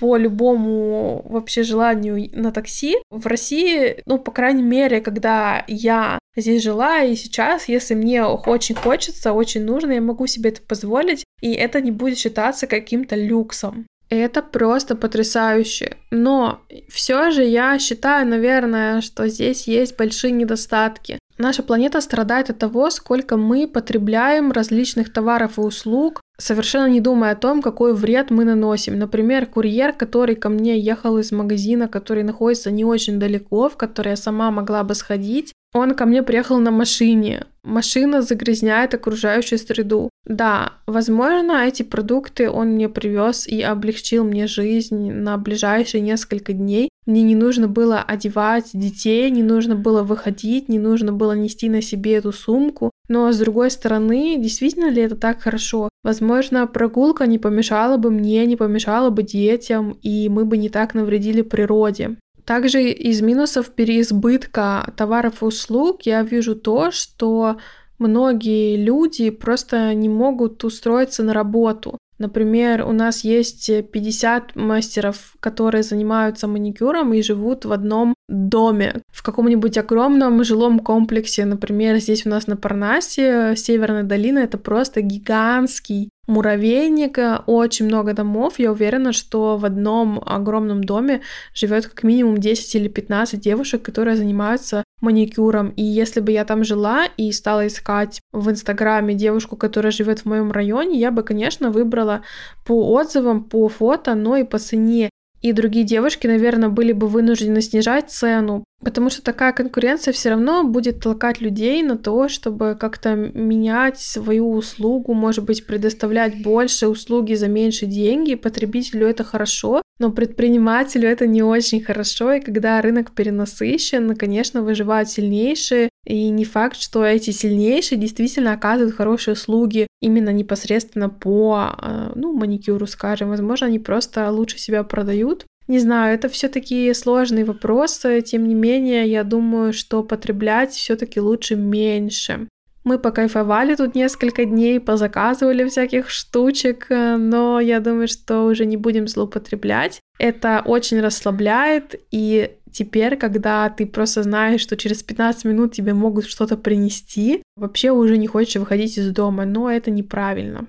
по 0.00 0.16
любому 0.16 1.22
вообще 1.28 1.62
желанию 1.62 2.28
на 2.32 2.50
такси. 2.50 2.96
В 3.10 3.26
России, 3.26 4.02
ну, 4.06 4.18
по 4.18 4.32
крайней 4.32 4.64
мере, 4.64 5.00
когда 5.00 5.64
я 5.68 6.18
здесь 6.36 6.64
жила 6.64 7.02
и 7.02 7.14
сейчас, 7.14 7.68
если 7.68 7.94
мне 7.94 8.24
очень 8.24 8.74
хочется, 8.74 9.32
очень 9.32 9.64
нужно, 9.64 9.92
я 9.92 10.00
могу 10.00 10.26
себе 10.26 10.50
это 10.50 10.62
позволить, 10.62 11.24
и 11.40 11.52
это 11.52 11.80
не 11.80 11.92
будет 11.92 12.18
считаться 12.18 12.66
каким-то 12.66 13.14
люксом. 13.14 13.86
Это 14.08 14.42
просто 14.42 14.96
потрясающе. 14.96 15.96
Но 16.10 16.60
все 16.88 17.30
же 17.30 17.44
я 17.44 17.78
считаю, 17.78 18.26
наверное, 18.26 19.00
что 19.00 19.28
здесь 19.28 19.66
есть 19.68 19.96
большие 19.96 20.32
недостатки. 20.32 21.18
Наша 21.38 21.62
планета 21.62 22.00
страдает 22.00 22.50
от 22.50 22.58
того, 22.58 22.90
сколько 22.90 23.36
мы 23.36 23.68
потребляем 23.68 24.52
различных 24.52 25.12
товаров 25.12 25.58
и 25.58 25.60
услуг, 25.60 26.20
совершенно 26.38 26.86
не 26.86 27.00
думая 27.00 27.32
о 27.32 27.36
том, 27.36 27.62
какой 27.62 27.94
вред 27.94 28.30
мы 28.30 28.44
наносим. 28.44 28.98
Например, 28.98 29.46
курьер, 29.46 29.92
который 29.92 30.34
ко 30.34 30.48
мне 30.48 30.78
ехал 30.78 31.18
из 31.18 31.32
магазина, 31.32 31.88
который 31.88 32.22
находится 32.22 32.70
не 32.70 32.84
очень 32.84 33.18
далеко, 33.18 33.68
в 33.68 33.76
который 33.76 34.10
я 34.10 34.16
сама 34.16 34.50
могла 34.50 34.82
бы 34.82 34.94
сходить, 34.94 35.52
он 35.74 35.94
ко 35.94 36.06
мне 36.06 36.22
приехал 36.22 36.58
на 36.58 36.70
машине. 36.70 37.46
Машина 37.62 38.22
загрязняет 38.22 38.94
окружающую 38.94 39.58
среду. 39.58 40.08
Да, 40.24 40.72
возможно, 40.86 41.66
эти 41.66 41.82
продукты 41.82 42.48
он 42.48 42.68
мне 42.68 42.88
привез 42.88 43.46
и 43.46 43.60
облегчил 43.60 44.24
мне 44.24 44.46
жизнь 44.46 45.10
на 45.12 45.36
ближайшие 45.36 46.00
несколько 46.00 46.52
дней. 46.52 46.88
Мне 47.06 47.22
не 47.22 47.36
нужно 47.36 47.68
было 47.68 48.00
одевать 48.00 48.70
детей, 48.72 49.30
не 49.30 49.44
нужно 49.44 49.76
было 49.76 50.02
выходить, 50.02 50.68
не 50.68 50.80
нужно 50.80 51.12
было 51.12 51.32
нести 51.32 51.68
на 51.68 51.80
себе 51.80 52.14
эту 52.14 52.32
сумку. 52.32 52.90
Но 53.08 53.30
с 53.30 53.38
другой 53.38 53.70
стороны, 53.70 54.36
действительно 54.38 54.90
ли 54.90 55.02
это 55.02 55.14
так 55.14 55.40
хорошо? 55.40 55.88
Возможно, 56.02 56.66
прогулка 56.66 57.26
не 57.26 57.38
помешала 57.38 57.96
бы 57.96 58.10
мне, 58.10 58.44
не 58.44 58.56
помешала 58.56 59.10
бы 59.10 59.22
детям, 59.22 59.96
и 60.02 60.28
мы 60.28 60.44
бы 60.44 60.56
не 60.56 60.68
так 60.68 60.94
навредили 60.94 61.42
природе. 61.42 62.16
Также 62.44 62.90
из 62.90 63.20
минусов 63.22 63.70
переизбытка 63.70 64.92
товаров 64.96 65.42
и 65.42 65.46
услуг 65.46 66.02
я 66.02 66.22
вижу 66.22 66.56
то, 66.56 66.90
что 66.90 67.58
многие 67.98 68.76
люди 68.76 69.30
просто 69.30 69.94
не 69.94 70.08
могут 70.08 70.62
устроиться 70.64 71.22
на 71.22 71.32
работу. 71.32 71.98
Например, 72.18 72.86
у 72.86 72.92
нас 72.92 73.24
есть 73.24 73.70
50 73.92 74.56
мастеров, 74.56 75.34
которые 75.40 75.82
занимаются 75.82 76.48
маникюром 76.48 77.12
и 77.12 77.22
живут 77.22 77.64
в 77.64 77.72
одном 77.72 78.14
доме, 78.28 79.02
в 79.12 79.22
каком-нибудь 79.22 79.78
огромном 79.78 80.42
жилом 80.42 80.80
комплексе. 80.80 81.44
Например, 81.44 81.96
здесь 81.98 82.26
у 82.26 82.30
нас 82.30 82.46
на 82.46 82.56
Парнасе, 82.56 83.54
Северная 83.56 84.02
долина, 84.02 84.40
это 84.40 84.58
просто 84.58 85.02
гигантский 85.02 86.10
муравейник, 86.26 87.18
очень 87.46 87.86
много 87.86 88.12
домов. 88.12 88.58
Я 88.58 88.72
уверена, 88.72 89.12
что 89.12 89.56
в 89.56 89.64
одном 89.64 90.22
огромном 90.24 90.84
доме 90.84 91.22
живет 91.54 91.86
как 91.86 92.02
минимум 92.02 92.38
10 92.38 92.74
или 92.74 92.88
15 92.88 93.40
девушек, 93.40 93.82
которые 93.82 94.16
занимаются 94.16 94.84
маникюром. 95.00 95.70
И 95.70 95.82
если 95.82 96.20
бы 96.20 96.32
я 96.32 96.44
там 96.44 96.64
жила 96.64 97.06
и 97.16 97.30
стала 97.32 97.66
искать 97.66 98.20
в 98.32 98.50
Инстаграме 98.50 99.14
девушку, 99.14 99.56
которая 99.56 99.92
живет 99.92 100.20
в 100.20 100.24
моем 100.26 100.52
районе, 100.52 100.98
я 100.98 101.10
бы, 101.10 101.22
конечно, 101.22 101.70
выбрала 101.70 102.22
по 102.64 102.92
отзывам, 102.92 103.44
по 103.44 103.68
фото, 103.68 104.14
но 104.14 104.36
и 104.36 104.44
по 104.44 104.58
цене. 104.58 105.10
И 105.46 105.52
другие 105.52 105.84
девушки, 105.84 106.26
наверное, 106.26 106.70
были 106.70 106.90
бы 106.90 107.06
вынуждены 107.06 107.60
снижать 107.60 108.10
цену, 108.10 108.64
Потому 108.84 109.08
что 109.08 109.22
такая 109.22 109.52
конкуренция 109.52 110.12
все 110.12 110.30
равно 110.30 110.62
будет 110.62 111.00
толкать 111.00 111.40
людей 111.40 111.82
на 111.82 111.96
то, 111.96 112.28
чтобы 112.28 112.76
как-то 112.78 113.14
менять 113.14 113.98
свою 113.98 114.50
услугу, 114.52 115.14
может 115.14 115.44
быть, 115.44 115.66
предоставлять 115.66 116.42
больше 116.42 116.86
услуги 116.86 117.32
за 117.34 117.48
меньше 117.48 117.86
деньги. 117.86 118.34
Потребителю 118.34 119.06
это 119.06 119.24
хорошо, 119.24 119.80
но 119.98 120.12
предпринимателю 120.12 121.08
это 121.08 121.26
не 121.26 121.42
очень 121.42 121.82
хорошо. 121.82 122.34
И 122.34 122.40
когда 122.40 122.82
рынок 122.82 123.12
перенасыщен, 123.12 124.14
конечно, 124.14 124.60
выживают 124.60 125.08
сильнейшие. 125.08 125.88
И 126.06 126.28
не 126.28 126.44
факт, 126.44 126.80
что 126.80 127.04
эти 127.04 127.30
сильнейшие 127.32 127.98
действительно 127.98 128.52
оказывают 128.52 128.94
хорошие 128.94 129.34
услуги 129.34 129.88
именно 130.00 130.30
непосредственно 130.30 131.08
по 131.08 131.74
э, 131.82 132.12
ну, 132.14 132.32
маникюру, 132.32 132.86
скажем. 132.86 133.30
Возможно, 133.30 133.66
они 133.66 133.80
просто 133.80 134.30
лучше 134.30 134.58
себя 134.58 134.84
продают. 134.84 135.46
Не 135.66 135.80
знаю, 135.80 136.14
это 136.14 136.28
все-таки 136.28 136.94
сложный 136.94 137.42
вопрос. 137.42 138.06
Тем 138.24 138.46
не 138.46 138.54
менее, 138.54 139.08
я 139.08 139.24
думаю, 139.24 139.72
что 139.72 140.04
потреблять 140.04 140.70
все-таки 140.70 141.20
лучше 141.20 141.56
меньше. 141.56 142.46
Мы 142.84 143.00
покайфовали 143.00 143.74
тут 143.74 143.96
несколько 143.96 144.44
дней, 144.44 144.78
позаказывали 144.78 145.68
всяких 145.68 146.08
штучек, 146.08 146.86
но 146.88 147.58
я 147.58 147.80
думаю, 147.80 148.06
что 148.06 148.44
уже 148.44 148.64
не 148.64 148.76
будем 148.76 149.08
злоупотреблять. 149.08 150.00
Это 150.20 150.62
очень 150.64 151.00
расслабляет, 151.00 152.00
и 152.12 152.52
теперь, 152.76 153.16
когда 153.16 153.70
ты 153.70 153.86
просто 153.86 154.22
знаешь, 154.22 154.60
что 154.60 154.76
через 154.76 155.02
15 155.02 155.44
минут 155.46 155.72
тебе 155.72 155.94
могут 155.94 156.26
что-то 156.26 156.56
принести, 156.56 157.42
вообще 157.56 157.90
уже 157.90 158.18
не 158.18 158.26
хочешь 158.26 158.56
выходить 158.56 158.98
из 158.98 159.10
дома, 159.12 159.46
но 159.46 159.70
это 159.70 159.90
неправильно. 159.90 160.66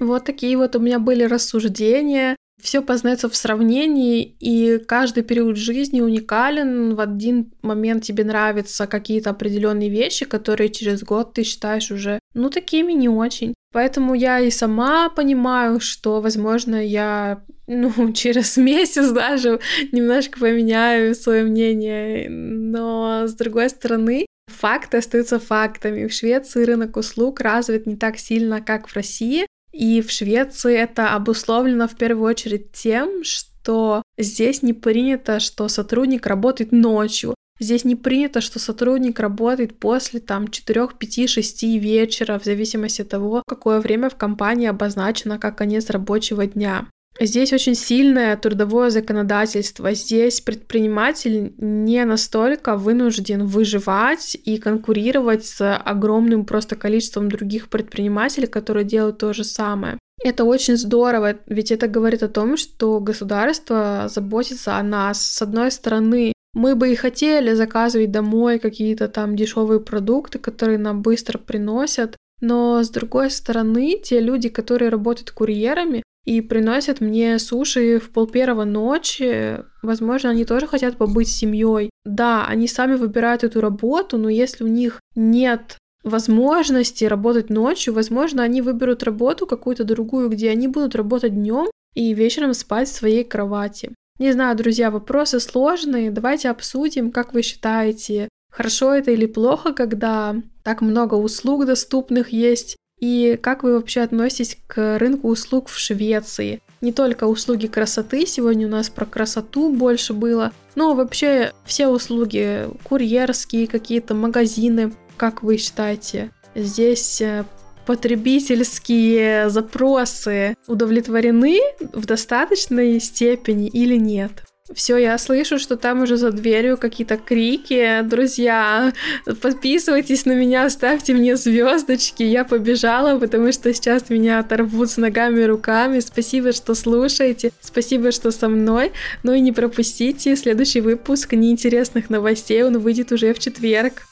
Вот 0.00 0.24
такие 0.24 0.56
вот 0.56 0.76
у 0.76 0.80
меня 0.80 0.98
были 0.98 1.24
рассуждения. 1.24 2.36
Все 2.60 2.82
познается 2.82 3.28
в 3.28 3.36
сравнении, 3.36 4.36
и 4.40 4.78
каждый 4.78 5.22
период 5.22 5.56
жизни 5.56 6.00
уникален. 6.00 6.94
В 6.94 7.00
один 7.00 7.52
момент 7.62 8.04
тебе 8.04 8.24
нравятся 8.24 8.86
какие-то 8.86 9.30
определенные 9.30 9.90
вещи, 9.90 10.24
которые 10.24 10.70
через 10.70 11.02
год 11.02 11.34
ты 11.34 11.42
считаешь 11.42 11.90
уже, 11.90 12.18
ну, 12.32 12.50
такими 12.50 12.92
не 12.92 13.08
очень. 13.08 13.54
Поэтому 13.72 14.14
я 14.14 14.38
и 14.38 14.50
сама 14.50 15.10
понимаю, 15.10 15.80
что, 15.80 16.20
возможно, 16.20 16.76
я 16.76 17.42
ну, 17.66 18.12
через 18.14 18.56
месяц 18.56 19.10
даже 19.10 19.60
немножко 19.92 20.38
поменяю 20.38 21.14
свое 21.14 21.44
мнение. 21.44 22.28
Но, 22.30 23.26
с 23.26 23.34
другой 23.34 23.70
стороны, 23.70 24.26
факты 24.46 24.98
остаются 24.98 25.38
фактами. 25.38 26.06
В 26.06 26.12
Швеции 26.12 26.64
рынок 26.64 26.96
услуг 26.96 27.40
развит 27.40 27.86
не 27.86 27.96
так 27.96 28.18
сильно, 28.18 28.60
как 28.60 28.88
в 28.88 28.94
России, 28.94 29.46
и 29.74 30.00
в 30.02 30.10
Швеции 30.10 30.76
это 30.76 31.14
обусловлено 31.14 31.88
в 31.88 31.96
первую 31.96 32.30
очередь 32.30 32.70
тем, 32.70 33.24
что 33.24 34.02
здесь 34.16 34.62
не 34.62 34.72
принято, 34.72 35.40
что 35.40 35.66
сотрудник 35.68 36.26
работает 36.26 36.70
ночью. 36.70 37.34
Здесь 37.58 37.84
не 37.84 37.96
принято, 37.96 38.40
что 38.40 38.60
сотрудник 38.60 39.18
работает 39.18 39.78
после 39.78 40.20
там 40.20 40.48
4, 40.48 40.88
5, 40.96 41.28
6 41.28 41.62
вечера, 41.62 42.38
в 42.38 42.44
зависимости 42.44 43.02
от 43.02 43.08
того, 43.08 43.42
какое 43.46 43.80
время 43.80 44.10
в 44.10 44.16
компании 44.16 44.68
обозначено 44.68 45.38
как 45.38 45.58
конец 45.58 45.90
рабочего 45.90 46.46
дня. 46.46 46.86
Здесь 47.20 47.52
очень 47.52 47.76
сильное 47.76 48.36
трудовое 48.36 48.90
законодательство. 48.90 49.94
Здесь 49.94 50.40
предприниматель 50.40 51.54
не 51.58 52.04
настолько 52.04 52.76
вынужден 52.76 53.46
выживать 53.46 54.36
и 54.44 54.58
конкурировать 54.58 55.44
с 55.44 55.76
огромным 55.76 56.44
просто 56.44 56.74
количеством 56.74 57.30
других 57.30 57.68
предпринимателей, 57.68 58.48
которые 58.48 58.84
делают 58.84 59.18
то 59.18 59.32
же 59.32 59.44
самое. 59.44 59.98
Это 60.24 60.44
очень 60.44 60.76
здорово, 60.76 61.36
ведь 61.46 61.70
это 61.70 61.86
говорит 61.86 62.22
о 62.22 62.28
том, 62.28 62.56
что 62.56 62.98
государство 62.98 64.06
заботится 64.08 64.76
о 64.76 64.82
нас. 64.82 65.24
С 65.24 65.42
одной 65.42 65.70
стороны, 65.70 66.32
мы 66.54 66.74
бы 66.74 66.92
и 66.92 66.96
хотели 66.96 67.54
заказывать 67.54 68.10
домой 68.10 68.58
какие-то 68.58 69.08
там 69.08 69.36
дешевые 69.36 69.80
продукты, 69.80 70.38
которые 70.38 70.78
нам 70.78 71.02
быстро 71.02 71.38
приносят, 71.38 72.16
но 72.40 72.82
с 72.82 72.90
другой 72.90 73.30
стороны, 73.30 74.00
те 74.02 74.20
люди, 74.20 74.48
которые 74.48 74.88
работают 74.88 75.30
курьерами, 75.30 76.02
и 76.24 76.40
приносят 76.40 77.00
мне 77.00 77.38
суши 77.38 77.98
в 77.98 78.10
пол 78.10 78.26
первого 78.26 78.64
ночи. 78.64 79.60
Возможно, 79.82 80.30
они 80.30 80.44
тоже 80.44 80.66
хотят 80.66 80.96
побыть 80.96 81.28
с 81.28 81.36
семьей. 81.36 81.90
Да, 82.04 82.46
они 82.46 82.66
сами 82.66 82.94
выбирают 82.94 83.44
эту 83.44 83.60
работу, 83.60 84.16
но 84.16 84.28
если 84.28 84.64
у 84.64 84.68
них 84.68 85.00
нет 85.14 85.76
возможности 86.02 87.04
работать 87.04 87.50
ночью, 87.50 87.94
возможно, 87.94 88.42
они 88.42 88.62
выберут 88.62 89.02
работу 89.02 89.46
какую-то 89.46 89.84
другую, 89.84 90.28
где 90.28 90.50
они 90.50 90.68
будут 90.68 90.94
работать 90.94 91.34
днем 91.34 91.66
и 91.94 92.12
вечером 92.14 92.54
спать 92.54 92.88
в 92.88 92.94
своей 92.94 93.24
кровати. 93.24 93.92
Не 94.18 94.32
знаю, 94.32 94.56
друзья, 94.56 94.90
вопросы 94.90 95.40
сложные. 95.40 96.10
Давайте 96.10 96.48
обсудим, 96.50 97.10
как 97.10 97.34
вы 97.34 97.42
считаете, 97.42 98.28
хорошо 98.50 98.94
это 98.94 99.10
или 99.10 99.26
плохо, 99.26 99.72
когда 99.72 100.36
так 100.62 100.80
много 100.80 101.14
услуг 101.14 101.66
доступных 101.66 102.28
есть 102.30 102.76
и 103.04 103.36
как 103.36 103.62
вы 103.62 103.74
вообще 103.74 104.00
относитесь 104.00 104.56
к 104.66 104.98
рынку 104.98 105.28
услуг 105.28 105.68
в 105.68 105.78
Швеции? 105.78 106.60
не 106.84 106.92
только 106.92 107.24
услуги 107.24 107.66
красоты, 107.66 108.26
сегодня 108.26 108.66
у 108.66 108.70
нас 108.70 108.90
про 108.90 109.06
красоту 109.06 109.72
больше 109.72 110.12
было, 110.12 110.52
но 110.74 110.94
вообще 110.94 111.52
все 111.64 111.88
услуги, 111.88 112.68
курьерские 112.84 113.66
какие-то 113.66 114.14
магазины, 114.14 114.92
как 115.16 115.42
вы 115.42 115.56
считаете, 115.56 116.30
здесь 116.54 117.22
э, 117.22 117.44
потребительские 117.86 119.48
запросы 119.48 120.56
удовлетворены 120.66 121.58
в 121.92 122.04
достаточной 122.04 123.00
степени 123.00 123.68
или 123.68 123.96
нет? 123.96 124.44
Все, 124.72 124.96
я 124.96 125.18
слышу, 125.18 125.58
что 125.58 125.76
там 125.76 126.02
уже 126.02 126.16
за 126.16 126.32
дверью 126.32 126.78
какие-то 126.78 127.18
крики. 127.18 128.00
Друзья, 128.02 128.94
подписывайтесь 129.42 130.24
на 130.24 130.32
меня, 130.32 130.70
ставьте 130.70 131.12
мне 131.12 131.36
звездочки. 131.36 132.22
Я 132.22 132.44
побежала, 132.44 133.18
потому 133.18 133.52
что 133.52 133.74
сейчас 133.74 134.08
меня 134.08 134.38
оторвут 134.38 134.90
с 134.90 134.96
ногами 134.96 135.42
и 135.42 135.46
руками. 135.46 136.00
Спасибо, 136.00 136.52
что 136.52 136.74
слушаете. 136.74 137.52
Спасибо, 137.60 138.10
что 138.10 138.30
со 138.30 138.48
мной. 138.48 138.92
Ну 139.22 139.34
и 139.34 139.40
не 139.40 139.52
пропустите 139.52 140.34
следующий 140.34 140.80
выпуск 140.80 141.34
неинтересных 141.34 142.08
новостей. 142.08 142.64
Он 142.64 142.78
выйдет 142.78 143.12
уже 143.12 143.34
в 143.34 143.38
четверг. 143.38 144.06